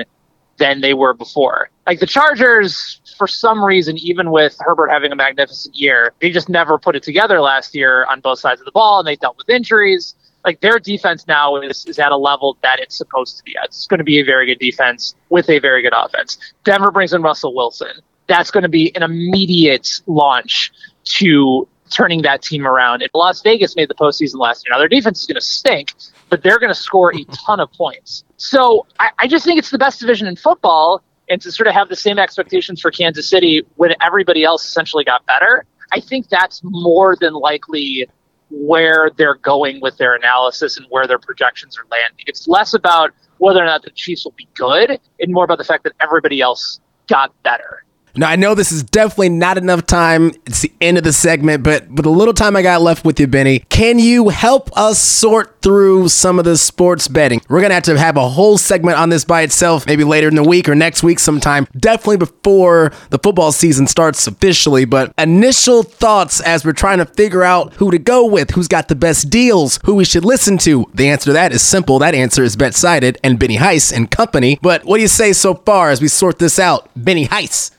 than 0.59 0.82
they 0.82 0.92
were 0.92 1.14
before. 1.14 1.70
Like 1.87 2.00
the 2.00 2.06
Chargers, 2.06 3.00
for 3.16 3.26
some 3.26 3.64
reason, 3.64 3.97
even 3.97 4.30
with 4.30 4.59
Herbert 4.61 4.88
having 4.88 5.11
a 5.11 5.16
magnificent 5.16 5.75
year, 5.75 6.12
they 6.20 6.30
just 6.30 6.50
never 6.50 6.78
put 6.78 6.97
it 6.97 7.02
together 7.02 7.40
last 7.40 7.75
year 7.75 8.04
on 8.11 8.20
both 8.20 8.40
sides 8.40 8.61
of 8.61 8.66
the 8.66 8.73
ball, 8.73 8.99
and 8.99 9.09
they 9.09 9.16
dealt 9.16 9.38
with 9.38 9.49
injuries. 9.49 10.14
like 10.44 10.61
their 10.61 10.78
defense 10.78 11.26
now 11.26 11.56
is, 11.56 11.87
is 11.87 11.99
at 11.99 12.12
a 12.12 12.18
level 12.18 12.59
that 12.62 12.78
it's 12.78 12.94
supposed 12.94 13.38
to 13.38 13.42
be 13.44 13.56
at. 13.56 13.68
It's 13.68 13.87
going 13.87 13.99
to 13.99 14.04
be 14.04 14.20
a 14.20 14.23
very 14.23 14.44
good 14.44 14.59
defense 14.59 15.14
with 15.30 15.49
a 15.49 15.61
very 15.61 15.80
good 15.80 15.94
offense. 15.97 16.37
Denver 16.64 16.90
brings 16.90 17.14
in 17.14 17.23
Russell 17.23 17.54
Wilson. 17.54 18.02
That's 18.26 18.50
going 18.50 18.64
to 18.64 18.68
be 18.68 18.94
an 18.94 19.02
immediate 19.02 20.02
launch 20.06 20.73
to 21.04 21.66
turning 21.90 22.23
that 22.23 22.42
team 22.42 22.66
around. 22.66 23.02
And 23.02 23.11
Las 23.14 23.42
Vegas 23.42 23.76
made 23.76 23.88
the 23.88 23.94
postseason 23.94 24.37
last 24.37 24.66
year. 24.66 24.73
Now 24.73 24.78
their 24.78 24.88
defense 24.88 25.20
is 25.20 25.26
going 25.26 25.37
to 25.37 25.40
stink, 25.40 25.92
but 26.28 26.42
they're 26.42 26.59
going 26.59 26.73
to 26.73 26.80
score 26.80 27.14
a 27.14 27.25
ton 27.32 27.61
of 27.61 27.73
points. 27.73 28.25
So 28.37 28.87
I, 28.99 29.11
I 29.18 29.26
just 29.26 29.44
think 29.44 29.59
it's 29.59 29.70
the 29.70 29.78
best 29.78 30.00
division 30.00 30.26
in 30.26 30.37
football. 30.37 31.02
And 31.28 31.40
to 31.42 31.52
sort 31.52 31.68
of 31.68 31.75
have 31.75 31.88
the 31.88 31.97
same 31.97 32.18
expectations 32.18 32.80
for 32.80 32.90
Kansas 32.90 33.30
City 33.30 33.64
when 33.76 33.94
everybody 34.00 34.42
else 34.42 34.64
essentially 34.64 35.04
got 35.04 35.25
better, 35.26 35.64
I 35.92 36.00
think 36.00 36.28
that's 36.28 36.61
more 36.64 37.14
than 37.20 37.35
likely 37.35 38.09
where 38.50 39.11
they're 39.16 39.37
going 39.37 39.80
with 39.80 39.97
their 39.97 40.16
analysis 40.16 40.76
and 40.76 40.87
where 40.90 41.06
their 41.06 41.20
projections 41.20 41.78
are 41.78 41.85
landing. 41.88 42.25
It's 42.26 42.49
less 42.49 42.75
about 42.75 43.12
whether 43.38 43.62
or 43.62 43.64
not 43.64 43.82
the 43.82 43.90
Chiefs 43.90 44.25
will 44.25 44.35
be 44.37 44.49
good 44.54 44.99
and 45.20 45.32
more 45.32 45.44
about 45.44 45.59
the 45.59 45.64
fact 45.64 45.85
that 45.85 45.92
everybody 46.00 46.40
else 46.40 46.80
got 47.09 47.32
better. 47.42 47.85
Now 48.17 48.29
I 48.29 48.37
know 48.37 48.55
this 48.55 48.73
is 48.73 48.83
definitely 48.83 49.29
not 49.31 49.59
enough 49.59 49.87
time. 49.87 50.33
It's 50.47 50.62
the 50.62 50.73
end 50.81 50.99
of 50.99 51.05
the 51.05 51.12
segment, 51.12 51.62
but 51.62 51.88
with 51.88 52.05
the 52.05 52.11
little 52.11 52.35
time 52.35 52.57
I 52.57 52.62
got 52.62 52.83
left 52.83 53.05
with 53.05 53.21
you, 53.21 53.26
Benny, 53.26 53.61
can 53.69 53.99
you 53.99 54.29
help 54.29 54.71
us 54.76 54.99
sort 54.99 55.62
through 55.62 56.09
some 56.09 56.38
of 56.38 56.45
the 56.45 56.57
sports 56.57 57.09
betting? 57.09 57.40
We're 57.49 57.61
gonna 57.61 57.75
have 57.75 57.83
to 57.85 57.99
have 57.99 58.17
a 58.17 58.29
whole 58.29 58.59
segment 58.59 58.99
on 58.99 59.11
this 59.11 59.25
by 59.25 59.43
itself, 59.43 59.87
maybe 59.87 60.05
later 60.05 60.29
in 60.29 60.35
the 60.35 60.43
week 60.43 60.69
or 60.69 60.75
next 60.75 61.02
week 61.02 61.19
sometime. 61.19 61.67
Definitely 61.79 62.19
before 62.19 62.93
the 63.11 63.19
football 63.19 63.52
season 63.52 63.87
starts 63.87 64.26
officially. 64.26 64.85
But 64.85 65.12
initial 65.19 65.83
thoughts 65.83 66.40
as 66.40 66.64
we're 66.64 66.73
trying 66.73 66.99
to 66.99 67.07
figure 67.07 67.43
out 67.43 67.75
who 67.75 67.90
to 67.90 67.99
go 67.99 68.26
with, 68.26 68.50
who's 68.52 68.69
got 68.69 68.88
the 68.88 68.95
best 68.95 69.31
deals, 69.31 69.79
who 69.85 69.95
we 69.95 70.05
should 70.05 70.25
listen 70.25 70.59
to. 70.59 70.87
The 70.95 71.09
answer 71.09 71.26
to 71.26 71.33
that 71.35 71.52
is 71.52 71.62
simple. 71.62 71.99
That 71.99 72.14
answer 72.14 72.43
is 72.43 72.57
BetSided 72.57 73.19
and 73.23 73.38
Benny 73.38 73.57
Heiss 73.57 73.93
and 73.93 74.11
company. 74.11 74.59
But 74.62 74.85
what 74.85 74.97
do 74.97 75.02
you 75.02 75.09
say 75.09 75.33
so 75.33 75.55
far 75.55 75.90
as 75.90 76.00
we 76.00 76.09
sort 76.09 76.38
this 76.38 76.59
out, 76.59 76.88
Benny 76.97 77.26
Heiss? 77.26 77.71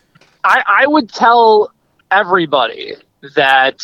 I, 0.44 0.64
I 0.68 0.88
would 0.88 1.10
tell 1.10 1.72
everybody 2.10 2.96
that 3.36 3.82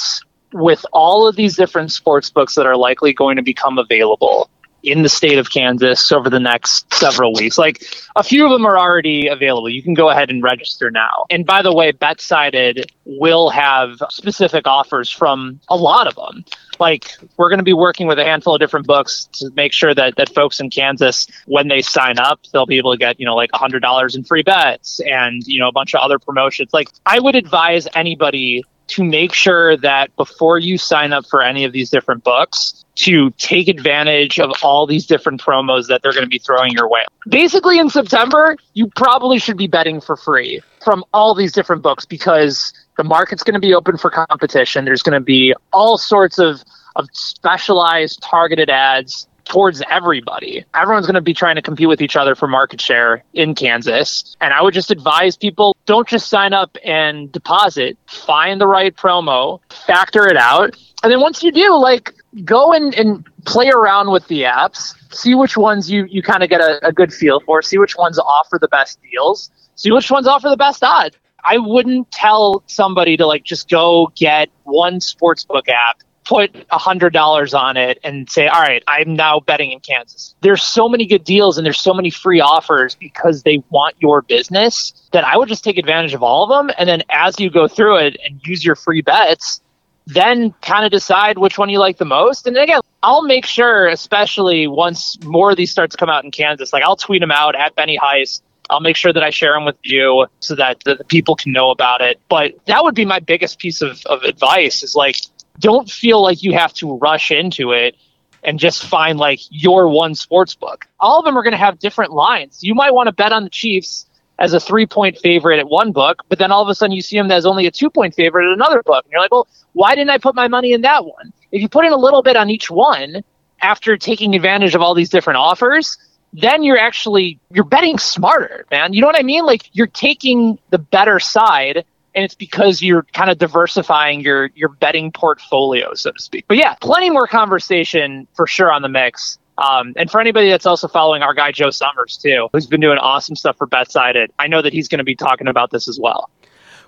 with 0.54 0.86
all 0.94 1.28
of 1.28 1.36
these 1.36 1.56
different 1.56 1.92
sports 1.92 2.30
books 2.30 2.56
that 2.56 2.66
are 2.66 2.78
likely 2.78 3.14
going 3.14 3.36
to 3.36 3.42
become 3.42 3.78
available 3.78 4.50
in 4.84 5.02
the 5.02 5.10
state 5.10 5.38
of 5.38 5.50
Kansas 5.50 6.12
over 6.12 6.30
the 6.30 6.40
next 6.40 6.92
several 6.94 7.34
weeks. 7.34 7.58
Like 7.58 7.84
a 8.16 8.24
few 8.24 8.46
of 8.46 8.52
them 8.52 8.66
are 8.66 8.78
already 8.78 9.28
available. 9.28 9.70
You 9.70 9.84
can 9.84 9.94
go 9.94 10.10
ahead 10.10 10.30
and 10.30 10.42
register 10.42 10.90
now. 10.90 11.26
And 11.30 11.46
by 11.46 11.62
the 11.62 11.74
way, 11.74 11.92
BetSided 11.92 12.90
will 13.06 13.50
have 13.50 14.02
specific 14.10 14.66
offers 14.68 15.10
from 15.10 15.60
a 15.68 15.76
lot 15.76 16.08
of 16.08 16.16
them. 16.16 16.46
Like 16.80 17.12
we're 17.38 17.50
going 17.50 17.60
to 17.60 17.64
be 17.64 17.74
working 17.74 18.08
with 18.08 18.20
a 18.20 18.24
handful 18.24 18.56
of 18.56 18.60
different 18.60 18.88
books 18.88 19.30
to 19.34 19.50
make 19.56 19.74
sure 19.74 19.94
that 19.94 20.16
that 20.18 20.34
folks 20.34 20.60
in 20.60 20.70
Kansas, 20.70 21.28
when 21.46 21.68
they 21.68 21.82
sign 21.82 22.20
up, 22.20 22.40
they'll 22.54 22.66
be 22.66 22.78
able 22.78 22.92
to 22.92 22.98
get 22.98 23.20
you 23.20 23.26
know 23.26 23.36
like 23.36 23.50
hundred 23.54 23.82
dollars 23.82 24.16
in 24.16 24.24
free 24.24 24.44
bets 24.44 25.00
and 25.02 25.46
you 25.46 25.60
know 25.60 25.68
a 25.68 25.72
bunch 25.72 25.94
of 25.94 26.02
other 26.02 26.20
promotions. 26.20 26.74
Like 26.74 26.90
I 27.06 27.20
would 27.20 27.36
advise 27.36 27.88
anybody 27.96 28.64
to 28.88 29.04
make 29.04 29.34
sure 29.34 29.78
that 29.78 30.16
before 30.16 30.58
you 30.58 30.78
sign 30.78 31.14
up 31.14 31.26
for 31.26 31.42
any 31.42 31.66
of 31.66 31.72
these 31.72 31.90
different 31.90 32.24
books, 32.24 32.84
to 32.98 33.30
take 33.38 33.68
advantage 33.68 34.40
of 34.40 34.52
all 34.64 34.88
these 34.88 35.06
different 35.06 35.40
promos 35.40 35.88
that 35.88 36.02
they're 36.02 36.14
going 36.14 36.24
to 36.24 36.30
be 36.30 36.40
throwing 36.40 36.72
your 36.72 36.90
way. 36.90 37.06
Basically, 37.30 37.78
in 37.78 37.90
September, 37.90 38.58
you 38.74 38.88
probably 38.96 39.38
should 39.38 39.58
be 39.58 39.68
betting 39.68 40.02
for 40.02 40.16
free 40.16 40.62
from 40.84 41.04
all 41.14 41.36
these 41.36 41.52
different 41.52 41.84
books 41.84 42.06
because 42.06 42.74
the 42.98 43.04
market's 43.04 43.44
going 43.44 43.54
to 43.54 43.60
be 43.60 43.76
open 43.76 43.98
for 43.98 44.10
competition. 44.10 44.86
There's 44.86 45.04
going 45.04 45.14
to 45.14 45.24
be 45.24 45.54
all 45.72 46.00
sorts 46.00 46.40
of, 46.40 46.64
of 46.96 47.08
specialized 47.14 48.22
targeted 48.24 48.70
ads 48.70 49.28
towards 49.48 49.82
everybody. 49.90 50.66
Everyone's 50.74 51.06
going 51.06 51.16
to 51.16 51.22
be 51.22 51.34
trying 51.34 51.56
to 51.56 51.62
compete 51.62 51.88
with 51.88 52.02
each 52.02 52.16
other 52.16 52.36
for 52.36 52.48
market 52.48 52.82
share 52.82 53.24
in 53.34 53.56
Kansas. 53.56 54.36
And 54.42 54.54
I 54.54 54.62
would 54.62 54.74
just 54.74 54.92
advise 54.92 55.38
people 55.38 55.76
don't 55.86 56.08
just 56.08 56.30
sign 56.30 56.54
up 56.54 56.78
and 56.84 57.32
deposit, 57.32 57.98
find 58.08 58.60
the 58.60 58.68
right 58.68 58.96
promo, 58.96 59.60
factor 59.72 60.28
it 60.28 60.38
out. 60.38 60.78
And 61.04 61.12
then 61.12 61.22
once 61.22 61.44
you 61.44 61.52
do, 61.52 61.76
like, 61.78 62.14
go 62.44 62.74
and, 62.74 62.94
and 62.96 63.26
play 63.46 63.70
around 63.70 64.12
with 64.12 64.28
the 64.28 64.44
apps, 64.44 64.94
see 65.14 65.36
which 65.36 65.56
ones 65.56 65.90
you, 65.90 66.06
you 66.10 66.22
kind 66.22 66.44
of 66.44 66.50
get 66.50 66.60
a, 66.60 66.86
a 66.86 66.92
good 66.92 67.14
feel 67.14 67.40
for, 67.40 67.62
see 67.62 67.78
which 67.78 67.98
ones 67.98 68.20
offer 68.20 68.58
the 68.60 68.68
best 68.68 69.00
deals, 69.10 69.50
see 69.76 69.92
which 69.92 70.12
ones 70.12 70.28
offer 70.28 70.50
the 70.50 70.58
best 70.58 70.84
odds. 70.84 71.16
I 71.46 71.60
wouldn't 71.60 72.12
tell 72.12 72.64
somebody 72.68 73.16
to 73.18 73.26
like 73.26 73.44
just 73.44 73.70
go 73.70 74.12
get 74.16 74.50
one 74.64 74.96
sportsbook 75.00 75.70
app 75.70 76.02
put 76.28 76.54
a 76.72 76.78
hundred 76.78 77.14
dollars 77.14 77.54
on 77.54 77.78
it 77.78 78.00
and 78.04 78.30
say, 78.30 78.48
all 78.48 78.62
right, 78.62 78.84
I'm 78.88 79.16
now 79.16 79.40
betting 79.40 79.72
in 79.72 79.80
Kansas. 79.80 80.36
There's 80.42 80.62
so 80.62 80.90
many 80.90 81.06
good 81.06 81.24
deals 81.24 81.58
and 81.58 81.66
there's 81.66 81.80
so 81.80 81.94
many 81.94 82.10
free 82.10 82.42
offers 82.42 82.96
because 82.96 83.44
they 83.44 83.64
want 83.70 83.96
your 84.00 84.22
business 84.22 84.94
that 85.14 85.24
I 85.24 85.38
would 85.38 85.48
just 85.48 85.64
take 85.64 85.78
advantage 85.78 86.14
of 86.14 86.24
all 86.24 86.44
of 86.44 86.50
them. 86.50 86.76
And 86.78 86.88
then 86.90 87.04
as 87.10 87.40
you 87.40 87.50
go 87.50 87.68
through 87.68 87.98
it 87.98 88.18
and 88.26 88.42
use 88.46 88.66
your 88.66 88.76
free 88.76 89.02
bets, 89.02 89.62
then 90.06 90.54
kind 90.62 90.86
of 90.86 90.92
decide 90.92 91.38
which 91.38 91.58
one 91.58 91.70
you 91.70 91.80
like 91.80 91.98
the 91.98 92.06
most. 92.06 92.46
And 92.46 92.58
again, 92.58 92.82
I'll 93.04 93.24
make 93.24 93.46
sure, 93.46 93.88
especially 93.88 94.68
once 94.68 95.18
more 95.24 95.52
of 95.52 95.58
these 95.58 95.72
starts 95.72 95.96
to 95.96 95.98
come 95.98 96.10
out 96.10 96.26
in 96.26 96.32
Kansas, 96.32 96.74
like 96.74 96.84
I'll 96.84 96.98
tweet 96.98 97.22
them 97.22 97.32
out 97.32 97.56
at 97.56 97.76
Benny 97.76 97.98
Heist. 97.98 98.42
I'll 98.70 98.82
make 98.82 98.98
sure 98.98 99.14
that 99.14 99.24
I 99.24 99.30
share 99.30 99.54
them 99.54 99.64
with 99.64 99.78
you 99.84 100.28
so 100.42 100.56
that 100.56 100.84
the 100.84 101.02
people 101.08 101.38
can 101.38 101.54
know 101.54 101.70
about 101.72 102.02
it. 102.02 102.20
But 102.28 102.54
that 102.66 102.84
would 102.84 102.96
be 102.96 103.06
my 103.06 103.20
biggest 103.20 103.60
piece 103.60 103.82
of, 103.82 104.06
of 104.08 104.24
advice 104.24 104.84
is 104.84 104.94
like, 104.94 105.16
don't 105.60 105.90
feel 105.90 106.22
like 106.22 106.44
you 106.44 106.54
have 106.54 106.74
to 106.74 106.98
rush 106.98 107.32
into 107.32 107.72
it 107.72 107.96
and 108.44 108.60
just 108.60 108.86
find 108.86 109.18
like 109.20 109.40
your 109.50 109.88
one 109.88 110.16
sports 110.16 110.56
book. 110.56 110.86
All 111.00 111.20
of 111.20 111.26
them 111.26 111.38
are 111.38 111.44
going 111.44 111.52
to 111.52 111.58
have 111.58 111.80
different 111.80 112.12
lines. 112.12 112.64
You 112.64 112.76
might 112.76 112.94
want 112.94 113.08
to 113.08 113.14
bet 113.14 113.32
on 113.32 113.44
the 113.44 113.50
Chiefs 113.50 114.06
as 114.40 114.54
a 114.54 114.60
three 114.60 114.86
point 114.86 115.18
favorite 115.18 115.60
at 115.60 115.68
one 115.68 115.92
book, 115.92 116.24
but 116.30 116.38
then 116.40 116.52
all 116.52 116.62
of 116.62 116.70
a 116.70 116.76
sudden 116.76 116.96
you 116.96 117.02
see 117.02 117.18
them 117.18 117.32
as 117.32 117.46
only 117.46 117.66
a 117.66 117.72
two 117.72 117.90
point 117.90 118.14
favorite 118.16 118.48
at 118.48 118.54
another 118.54 118.84
book. 118.84 119.06
And 119.06 119.12
you're 119.12 119.22
like, 119.22 119.32
well, 119.32 119.48
why 119.74 119.96
didn't 119.96 120.12
I 120.12 120.18
put 120.18 120.36
my 120.36 120.48
money 120.48 120.74
in 120.74 120.82
that 120.82 121.06
one? 121.06 121.34
If 121.52 121.62
you 121.62 121.70
put 121.70 121.86
in 121.86 121.92
a 121.92 121.98
little 121.98 122.22
bit 122.22 122.36
on 122.36 122.50
each 122.50 122.70
one 122.70 123.24
after 123.62 123.98
taking 123.98 124.36
advantage 124.36 124.76
of 124.76 124.82
all 124.82 124.94
these 124.94 125.10
different 125.10 125.38
offers, 125.38 125.98
then 126.34 126.62
you're 126.62 126.78
actually 126.78 127.40
you're 127.52 127.64
betting 127.64 127.98
smarter, 127.98 128.66
man. 128.70 128.94
You 128.94 129.02
know 129.02 129.08
what 129.08 129.20
I 129.20 129.24
mean? 129.24 129.46
Like 129.46 129.70
you're 129.74 129.88
taking 129.88 130.60
the 130.70 130.78
better 130.78 131.20
side 131.20 131.86
and 132.18 132.26
it's 132.26 132.34
because 132.34 132.82
you're 132.82 133.04
kind 133.14 133.30
of 133.30 133.38
diversifying 133.38 134.22
your 134.22 134.50
your 134.56 134.70
betting 134.70 135.12
portfolio, 135.12 135.94
so 135.94 136.12
to 136.12 136.20
speak. 136.20 136.46
But 136.48 136.58
yeah, 136.58 136.74
plenty 136.82 137.12
more 137.12 137.28
conversation 137.28 138.28
for 138.34 138.48
sure 138.48 138.72
on 138.72 138.82
the 138.82 138.90
mix. 138.90 139.38
Um, 139.60 139.94
and 139.96 140.10
for 140.10 140.20
anybody 140.20 140.50
that's 140.50 140.66
also 140.66 140.88
following 140.88 141.22
our 141.22 141.36
guy 141.36 141.52
Joe 141.52 141.70
Summers 141.70 142.18
too, 142.18 142.50
who's 142.52 142.66
been 142.66 142.82
doing 142.82 142.98
awesome 142.98 143.36
stuff 143.36 143.56
for 143.58 143.68
BetSided, 143.68 144.30
I 144.40 144.48
know 144.48 144.64
that 144.64 144.74
he's 144.74 144.88
going 144.88 144.98
to 144.98 145.04
be 145.04 145.16
talking 145.16 145.48
about 145.48 145.70
this 145.70 145.88
as 145.88 146.00
well. 146.00 146.32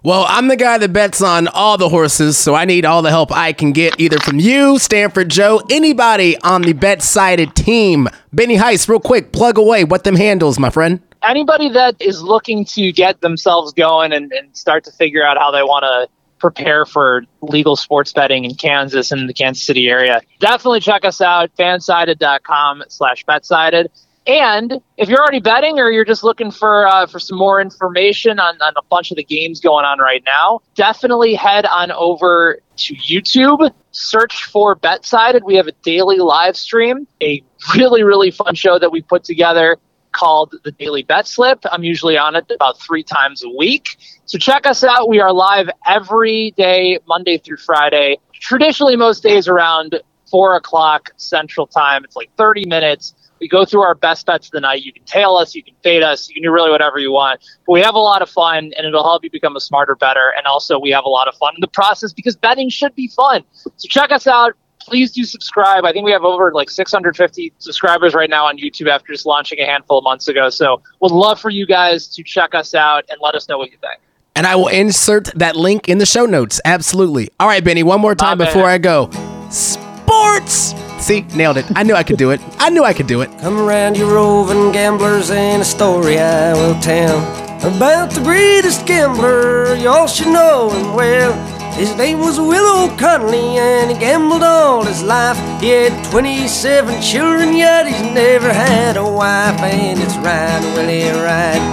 Well, 0.04 0.26
I'm 0.28 0.48
the 0.48 0.56
guy 0.56 0.78
that 0.78 0.94
bets 0.94 1.22
on 1.22 1.48
all 1.50 1.78
the 1.78 1.90
horses, 1.90 2.38
so 2.38 2.56
I 2.56 2.66
need 2.66 2.86
all 2.86 3.02
the 3.02 3.10
help 3.10 3.32
I 3.32 3.54
can 3.54 3.72
get, 3.72 4.00
either 4.00 4.18
from 4.20 4.40
you, 4.40 4.80
Stanford 4.80 5.30
Joe, 5.30 5.62
anybody 5.70 6.40
on 6.42 6.62
the 6.62 6.74
BetSided 6.74 7.54
team. 7.54 8.08
Benny 8.32 8.56
Heist, 8.56 8.88
real 8.88 9.00
quick, 9.00 9.32
plug 9.34 9.58
away. 9.58 9.84
What 9.84 10.06
them 10.06 10.16
handles, 10.16 10.58
my 10.58 10.70
friend? 10.70 11.02
Anybody 11.24 11.70
that 11.70 11.96
is 12.00 12.22
looking 12.22 12.66
to 12.66 12.92
get 12.92 13.22
themselves 13.22 13.74
going 13.74 14.12
and, 14.14 14.32
and 14.32 14.56
start 14.56 14.84
to 14.86 14.92
figure 14.92 15.26
out 15.26 15.38
how 15.38 15.52
they 15.52 15.64
want 15.64 15.84
to 15.84 16.08
prepare 16.40 16.86
for 16.86 17.24
legal 17.42 17.76
sports 17.76 18.14
betting 18.14 18.46
in 18.46 18.56
Kansas 18.56 19.12
and 19.12 19.28
the 19.28 19.34
Kansas 19.34 19.64
City 19.64 19.90
area, 19.90 20.22
definitely 20.40 20.80
check 20.80 21.04
us 21.04 21.22
out, 21.22 21.54
fansided.com 21.58 22.84
slash 22.88 23.26
betsided. 23.26 23.92
And 24.26 24.80
if 24.98 25.10
you're 25.10 25.20
already 25.20 25.40
betting 25.40 25.80
or 25.80 25.90
you're 25.90 26.06
just 26.06 26.24
looking 26.24 26.52
for 26.52 26.88
uh, 26.88 27.08
for 27.08 27.20
some 27.20 27.38
more 27.38 27.60
information 27.60 28.40
on, 28.40 28.62
on 28.62 28.74
a 28.78 28.84
bunch 28.90 29.12
of 29.12 29.18
the 29.18 29.24
games 29.24 29.60
going 29.60 29.86
on 29.86 29.98
right 30.00 30.24
now, 30.26 30.62
definitely 30.76 31.34
head 31.34 31.66
on 31.66 31.92
over 31.92 32.60
to 32.78 32.96
YouTube. 32.96 33.74
Search 33.92 34.46
for 34.46 34.76
BetSided. 34.76 35.44
We 35.44 35.56
have 35.56 35.68
a 35.68 35.72
daily 35.84 36.18
live 36.18 36.56
stream, 36.56 37.08
a 37.22 37.42
really, 37.76 38.04
really 38.04 38.30
fun 38.30 38.54
show 38.54 38.78
that 38.78 38.92
we 38.92 39.02
put 39.02 39.24
together 39.24 39.78
called 40.20 40.54
the 40.66 40.72
Daily 40.74 41.02
Bet 41.02 41.28
Slip. 41.28 41.64
I'm 41.72 41.84
usually 41.84 42.18
on 42.18 42.36
it 42.36 42.52
about 42.54 42.78
three 42.82 43.04
times 43.04 43.42
a 43.42 43.50
week. 43.50 43.98
So 44.26 44.38
check 44.38 44.66
us 44.66 44.84
out. 44.84 45.08
We 45.08 45.22
are 45.22 45.32
live 45.32 45.70
every 45.88 46.54
day, 46.58 47.00
Monday 47.08 47.38
through 47.38 47.58
Friday. 47.58 48.18
Traditionally, 48.34 48.98
most 48.98 49.24
days 49.24 49.48
around 49.48 50.02
four 50.30 50.58
o'clock 50.58 51.12
Central 51.16 51.68
Time. 51.68 52.04
It's 52.04 52.18
like 52.18 52.30
30 52.38 52.66
minutes. 52.68 53.14
We 53.40 53.48
go 53.48 53.64
through 53.64 53.84
our 53.84 53.96
best 53.96 54.26
bets 54.26 54.48
of 54.48 54.52
the 54.52 54.60
night. 54.60 54.84
You 54.84 54.92
can 54.92 55.06
tail 55.06 55.36
us, 55.36 55.56
you 55.56 55.64
can 55.64 55.76
fade 55.82 56.04
us, 56.04 56.28
you 56.28 56.34
can 56.34 56.44
do 56.44 56.52
really 56.52 56.70
whatever 56.70 57.00
you 57.00 57.14
want. 57.14 57.40
But 57.66 57.72
we 57.72 57.82
have 57.82 57.96
a 57.96 58.00
lot 58.00 58.22
of 58.22 58.30
fun 58.30 58.74
and 58.78 58.86
it'll 58.86 59.06
help 59.06 59.24
you 59.24 59.32
become 59.32 59.56
a 59.56 59.62
smarter 59.62 59.96
better. 59.96 60.34
And 60.36 60.46
also, 60.46 60.78
we 60.78 60.90
have 60.92 61.06
a 61.06 61.10
lot 61.10 61.30
of 61.30 61.36
fun 61.36 61.54
in 61.56 61.62
the 61.62 61.70
process 61.70 62.12
because 62.12 62.36
betting 62.36 62.70
should 62.70 62.94
be 62.94 63.08
fun. 63.08 63.46
So 63.54 63.88
check 63.88 64.12
us 64.12 64.28
out 64.28 64.58
please 64.80 65.12
do 65.12 65.24
subscribe. 65.24 65.86
I 65.86 65.92
think 65.92 66.06
we 66.06 66.12
have 66.12 66.24
over 66.24 66.52
like 66.54 66.70
650 66.70 67.54
subscribers 67.60 68.14
right 68.14 68.30
now 68.30 68.46
on 68.46 68.58
YouTube 68.58 68.90
after 68.90 69.14
just 69.14 69.26
launching 69.26 69.60
a 69.60 69.66
handful 69.66 70.00
of 70.00 70.04
months 70.04 70.28
ago. 70.28 70.50
So 70.50 70.82
would 71.02 71.12
love 71.12 71.40
for 71.40 71.50
you 71.50 71.66
guys 71.66 72.08
to 72.08 72.24
check 72.24 72.56
us 72.56 72.74
out 72.74 73.06
and 73.10 73.20
let 73.22 73.36
us 73.36 73.48
know 73.48 73.58
what 73.58 73.72
you 73.72 73.78
think. 73.78 74.00
And 74.36 74.48
I 74.48 74.56
will 74.56 74.70
insert 74.70 75.26
that 75.36 75.56
link 75.56 75.90
in 75.90 75.98
the 75.98 76.06
show 76.06 76.26
notes. 76.26 76.62
Absolutely. 76.64 77.30
All 77.40 77.48
right, 77.48 77.64
Benny, 77.64 77.84
one 77.84 78.00
more 78.00 78.16
time 78.16 78.38
before 78.38 78.66
I 78.66 78.78
go. 78.78 79.10
Sports 79.50 80.74
See, 81.00 81.22
nailed 81.34 81.58
it. 81.58 81.66
I 81.76 81.84
knew 81.84 81.96
I 81.96 82.04
could 82.04 82.18
do 82.18 82.32
it. 82.32 82.42
I 82.60 82.70
knew 82.70 82.84
I 82.84 82.94
could 82.94 83.08
do 83.08 83.22
it. 83.22 83.30
Come 83.40 83.58
around, 83.58 83.98
you 83.98 84.14
roving 84.14 84.72
gamblers, 84.72 85.32
and 85.32 85.62
a 85.62 85.66
story 85.66 86.20
I 86.20 86.54
will 86.54 86.80
tell 86.82 87.18
about 87.66 88.12
the 88.12 88.22
greatest 88.22 88.86
gambler. 88.86 89.76
Y'all 89.76 90.08
should 90.08 90.28
know 90.28 90.70
him 90.70 90.94
well. 90.94 91.49
His 91.78 91.96
name 91.96 92.20
was 92.20 92.40
Will 92.40 92.92
O'Connolly, 92.92 93.58
and 93.58 93.92
he 93.92 93.98
gambled 93.98 94.44
all 94.44 94.84
his 94.84 95.02
life. 95.02 95.38
He 95.62 95.70
had 95.70 96.06
27 96.12 97.02
children, 97.02 97.56
yet 97.56 97.88
he's 97.88 98.02
never 98.02 98.52
had 98.52 98.98
a 98.98 99.04
wife. 99.04 99.60
And 99.62 100.00
it's 100.00 100.18
ride, 100.18 100.64
Willie, 100.76 101.10
ride. 101.10 101.64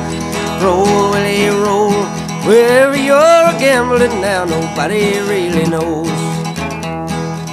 Roll, 0.63 1.11
Willie, 1.11 1.49
roll. 1.49 1.93
Wherever 2.47 2.97
you're 2.97 3.53
gambling 3.59 4.21
now, 4.21 4.45
nobody 4.45 5.19
really 5.21 5.69
knows. 5.69 6.07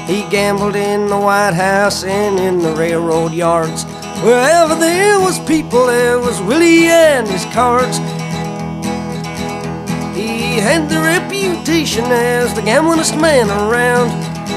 He 0.07 0.21
gambled 0.29 0.75
in 0.75 1.07
the 1.07 1.17
White 1.17 1.53
House 1.53 2.03
and 2.03 2.37
in 2.39 2.59
the 2.59 2.75
railroad 2.75 3.33
yards. 3.33 3.85
Wherever 4.21 4.75
there 4.75 5.19
was 5.19 5.39
people, 5.39 5.87
there 5.87 6.19
was 6.19 6.39
Willie 6.41 6.85
and 6.85 7.27
his 7.27 7.45
cards. 7.45 7.97
He 10.13 10.59
had 10.59 10.89
the 10.89 10.99
reputation 10.99 12.05
as 12.05 12.53
the 12.53 12.61
gamblingest 12.61 13.19
man 13.19 13.49
around. 13.49 14.09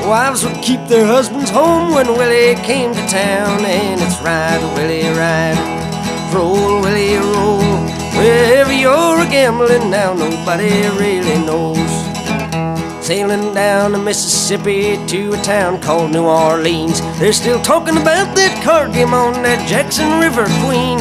Wives 0.06 0.44
would 0.44 0.62
keep 0.62 0.86
their 0.86 1.06
husbands 1.06 1.48
home 1.48 1.94
when 1.94 2.06
Willie 2.08 2.54
came 2.62 2.92
to 2.92 3.06
town. 3.08 3.64
And 3.64 4.00
it's 4.02 4.20
ride, 4.20 4.60
Willie, 4.76 5.08
ride. 5.16 5.56
Roll, 6.34 6.82
Willie, 6.82 7.16
roll. 7.16 7.86
Wherever 8.18 8.72
you're 8.72 9.20
a 9.20 9.26
gambling 9.28 9.90
now, 9.90 10.12
nobody 10.12 10.70
really 10.98 11.38
knows. 11.46 11.76
Sailing 13.04 13.54
down 13.54 13.92
the 13.92 13.98
Mississippi 13.98 14.98
to 15.06 15.32
a 15.32 15.42
town 15.42 15.80
called 15.80 16.10
New 16.10 16.24
Orleans. 16.24 17.00
They're 17.18 17.32
still 17.32 17.62
talking 17.62 17.96
about 17.96 18.34
that 18.36 18.62
card 18.62 18.92
game 18.92 19.14
on 19.14 19.42
that 19.42 19.66
Jackson 19.68 20.20
River 20.20 20.44
Queen. 20.64 20.98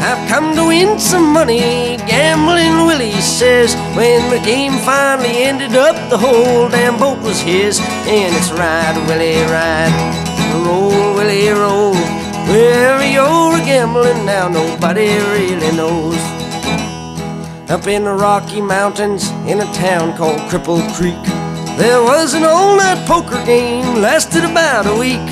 I've 0.00 0.28
come 0.28 0.54
to 0.54 0.66
win 0.68 0.98
some 0.98 1.32
money, 1.32 1.96
gambling 2.06 2.86
Willie 2.86 3.20
says. 3.20 3.74
When 3.96 4.30
the 4.30 4.40
game 4.44 4.72
finally 4.78 5.42
ended 5.42 5.74
up, 5.74 5.96
the 6.08 6.16
whole 6.16 6.68
damn 6.68 6.98
boat 6.98 7.18
was 7.22 7.40
his. 7.40 7.80
And 8.06 8.34
it's 8.34 8.52
ride, 8.52 8.96
Willie, 9.08 9.42
ride. 9.50 9.92
Roll, 10.64 11.14
Willie, 11.14 11.48
roll. 11.50 11.94
Wherever 12.48 13.04
you're 13.06 13.58
gambling 13.66 14.24
now, 14.24 14.48
nobody 14.48 15.08
really 15.34 15.76
knows. 15.76 16.16
Up 17.68 17.86
in 17.86 18.04
the 18.04 18.14
Rocky 18.14 18.62
Mountains, 18.62 19.28
in 19.46 19.60
a 19.60 19.72
town 19.74 20.16
called 20.16 20.40
Cripple 20.48 20.80
Creek, 20.94 21.22
there 21.76 22.02
was 22.02 22.34
an 22.34 22.44
all-night 22.44 23.06
poker 23.06 23.44
game, 23.44 24.00
lasted 24.00 24.44
about 24.44 24.86
a 24.86 24.98
week. 24.98 25.26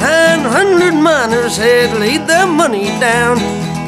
Nine 0.00 0.40
hundred 0.40 0.94
miners 0.94 1.56
had 1.56 1.96
laid 1.98 2.26
their 2.26 2.46
money 2.46 2.86
down. 2.98 3.38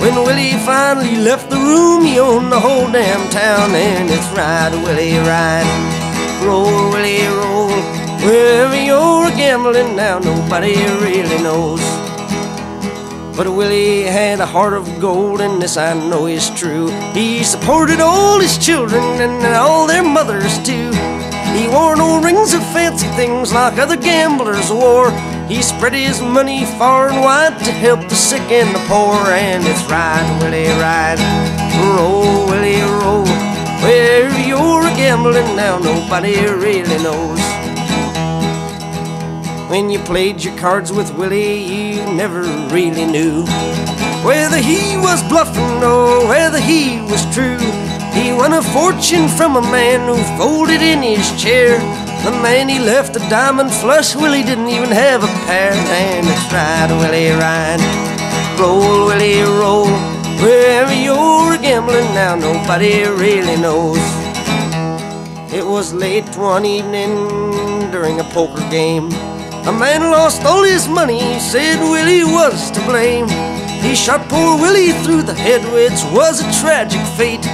When 0.01 0.15
Willie 0.25 0.59
finally 0.65 1.17
left 1.17 1.51
the 1.51 1.57
room, 1.57 2.05
he 2.05 2.19
owned 2.19 2.53
the 2.53 2.61
whole 2.61 2.91
damn 2.91 3.29
town. 3.31 3.71
And 3.75 4.11
it's 4.11 4.29
ride, 4.37 4.75
Willie, 4.85 5.19
ride. 5.19 5.67
Roll, 6.45 6.91
Willie, 6.91 7.27
roll. 7.27 7.71
Wherever 8.25 8.77
you're 8.77 9.31
gambling 9.31 9.97
now, 9.97 10.19
nobody 10.19 10.75
really 11.01 11.43
knows. 11.43 11.81
But 13.37 13.49
Willie 13.55 14.03
had 14.03 14.41
a 14.41 14.47
heart 14.47 14.73
of 14.73 15.01
gold, 15.01 15.41
and 15.41 15.61
this 15.61 15.77
I 15.77 15.93
know 15.93 16.27
is 16.27 16.49
true. 16.51 16.89
He 17.13 17.45
supported 17.45 18.01
all 18.01 18.41
his 18.41 18.57
children 18.57 19.03
and 19.21 19.45
all 19.55 19.87
their 19.87 20.03
mothers 20.03 20.59
too. 20.63 20.91
He 21.55 21.69
wore 21.69 21.97
no 21.97 22.21
rings 22.21 22.55
or 22.55 22.61
fancy 22.73 23.09
things 23.09 23.53
like 23.53 23.79
other 23.79 23.97
gamblers 23.97 24.71
wore. 24.71 25.11
He 25.49 25.63
spread 25.63 25.93
his 25.93 26.21
money 26.21 26.65
far 26.65 27.09
and 27.09 27.21
wide 27.21 27.59
to 27.61 27.71
help 27.71 28.01
the 28.09 28.17
sick 28.17 28.51
and 28.51 28.75
the 28.75 28.81
poor. 28.89 29.15
And 29.31 29.65
it's 29.65 29.85
ride, 29.89 30.27
Willie, 30.43 30.67
ride. 30.83 31.21
Roll, 31.97 32.47
Willie, 32.47 32.83
roll. 32.83 33.25
Wherever 33.81 34.41
you're 34.41 34.91
gambling 34.97 35.55
now, 35.55 35.79
nobody 35.79 36.35
really 36.47 36.99
knows. 37.01 37.41
When 39.71 39.89
you 39.89 40.01
played 40.01 40.43
your 40.43 40.57
cards 40.59 40.93
with 40.93 41.15
Willie, 41.15 41.63
you 41.63 42.05
never 42.13 42.43
really 42.75 43.05
knew 43.05 43.45
whether 44.25 44.59
he 44.59 44.97
was 44.97 45.23
bluffing 45.29 45.85
or 45.85 46.27
whether 46.27 46.59
he 46.59 47.01
was 47.03 47.25
true. 47.33 47.59
He 48.13 48.33
won 48.33 48.53
a 48.53 48.63
fortune 48.63 49.29
from 49.29 49.55
a 49.55 49.63
man 49.63 50.09
who 50.09 50.17
folded 50.37 50.83
in 50.83 51.03
his 51.03 51.41
chair. 51.41 51.79
The 52.25 52.33
man 52.43 52.69
he 52.69 52.79
left 52.79 53.17
a 53.17 53.21
diamond 53.31 53.73
flush, 53.73 54.17
Willie 54.17 54.43
didn't 54.43 54.69
even 54.69 54.91
have 54.91 55.23
a 55.23 55.33
pair. 55.47 55.73
And 55.73 56.27
it's 56.27 56.53
ride, 56.53 56.91
Willie, 57.01 57.31
ride. 57.31 57.81
Roll, 58.59 59.07
Willie, 59.07 59.43
roll. 59.43 59.89
Wherever 60.43 60.93
you're 60.95 61.57
gambling 61.59 62.13
now, 62.15 62.35
nobody 62.35 63.05
really 63.05 63.57
knows. 63.57 63.99
It 65.53 65.65
was 65.65 65.95
late 65.95 66.29
one 66.37 66.67
evening 66.67 67.91
during 67.91 68.21
a 68.21 68.25
poker 68.25 68.69
game. 68.71 69.09
A 69.67 69.73
man 69.73 70.03
lost 70.11 70.45
all 70.45 70.63
his 70.63 70.87
money, 70.87 71.19
he 71.19 71.41
said 71.41 71.81
Willie 71.81 72.25
was 72.25 72.71
to 72.73 72.81
blame. 72.83 73.29
He 73.83 73.95
shot 73.95 74.29
poor 74.29 74.61
Willie 74.61 74.93
through 75.03 75.23
the 75.23 75.35
head, 75.35 75.63
which 75.73 76.03
was 76.13 76.41
a 76.41 76.61
tragic 76.61 77.01
fate. 77.17 77.45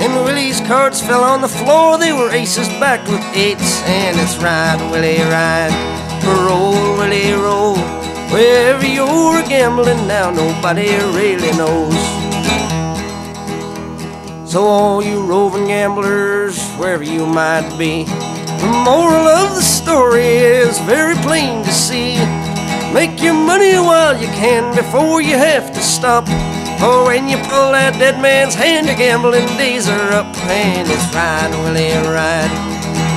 And 0.00 0.24
Willie's 0.24 0.60
cards 0.62 1.00
fell 1.02 1.22
on 1.22 1.42
the 1.42 1.48
floor, 1.48 1.98
they 1.98 2.12
were 2.12 2.30
aces 2.30 2.68
backed 2.80 3.08
with 3.08 3.22
eights. 3.34 3.82
And 3.82 4.18
it's 4.18 4.36
ride, 4.38 4.80
Willie, 4.90 5.20
ride. 5.30 5.74
Roll, 6.24 6.72
Willie, 6.96 7.32
roll. 7.32 7.76
Wherever 8.32 8.86
you're 8.86 9.42
gambling 9.42 10.06
now, 10.06 10.30
nobody 10.30 10.88
really 11.18 11.52
knows. 11.52 11.94
So, 14.50 14.64
all 14.64 15.04
you 15.04 15.22
roving 15.22 15.66
gamblers, 15.66 16.58
wherever 16.78 17.04
you 17.04 17.26
might 17.26 17.76
be, 17.78 18.04
the 18.04 18.82
moral 18.84 19.28
of 19.28 19.54
the 19.54 19.62
story 19.62 20.26
is 20.26 20.78
very 20.80 21.14
plain 21.16 21.62
to 21.62 21.72
see. 21.72 22.16
Make 22.92 23.22
your 23.22 23.34
money 23.34 23.74
while 23.74 24.20
you 24.20 24.28
can 24.28 24.74
before 24.74 25.20
you 25.20 25.36
have 25.36 25.72
to 25.72 25.80
stop. 25.80 26.26
For 26.80 27.04
when 27.04 27.28
you 27.28 27.36
pull 27.36 27.72
that 27.76 27.92
dead 27.98 28.22
man's 28.22 28.54
hand, 28.54 28.86
your 28.86 28.96
gambling 28.96 29.44
days 29.58 29.86
are 29.86 30.12
up. 30.12 30.34
And 30.48 30.88
it's 30.88 31.14
ride, 31.14 31.52
Willie, 31.60 31.92
ride. 32.08 32.48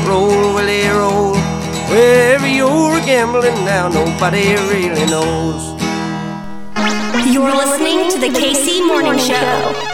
Roll, 0.06 0.56
Willie, 0.56 0.86
roll. 0.92 1.34
Wherever 1.88 2.46
you're 2.46 3.00
gambling 3.06 3.56
now, 3.64 3.88
nobody 3.88 4.56
really 4.68 5.06
knows. 5.06 5.80
You're 7.32 7.56
listening 7.56 8.12
to 8.12 8.20
the 8.20 8.38
KC 8.38 8.86
Morning 8.86 9.18
Show. 9.18 9.93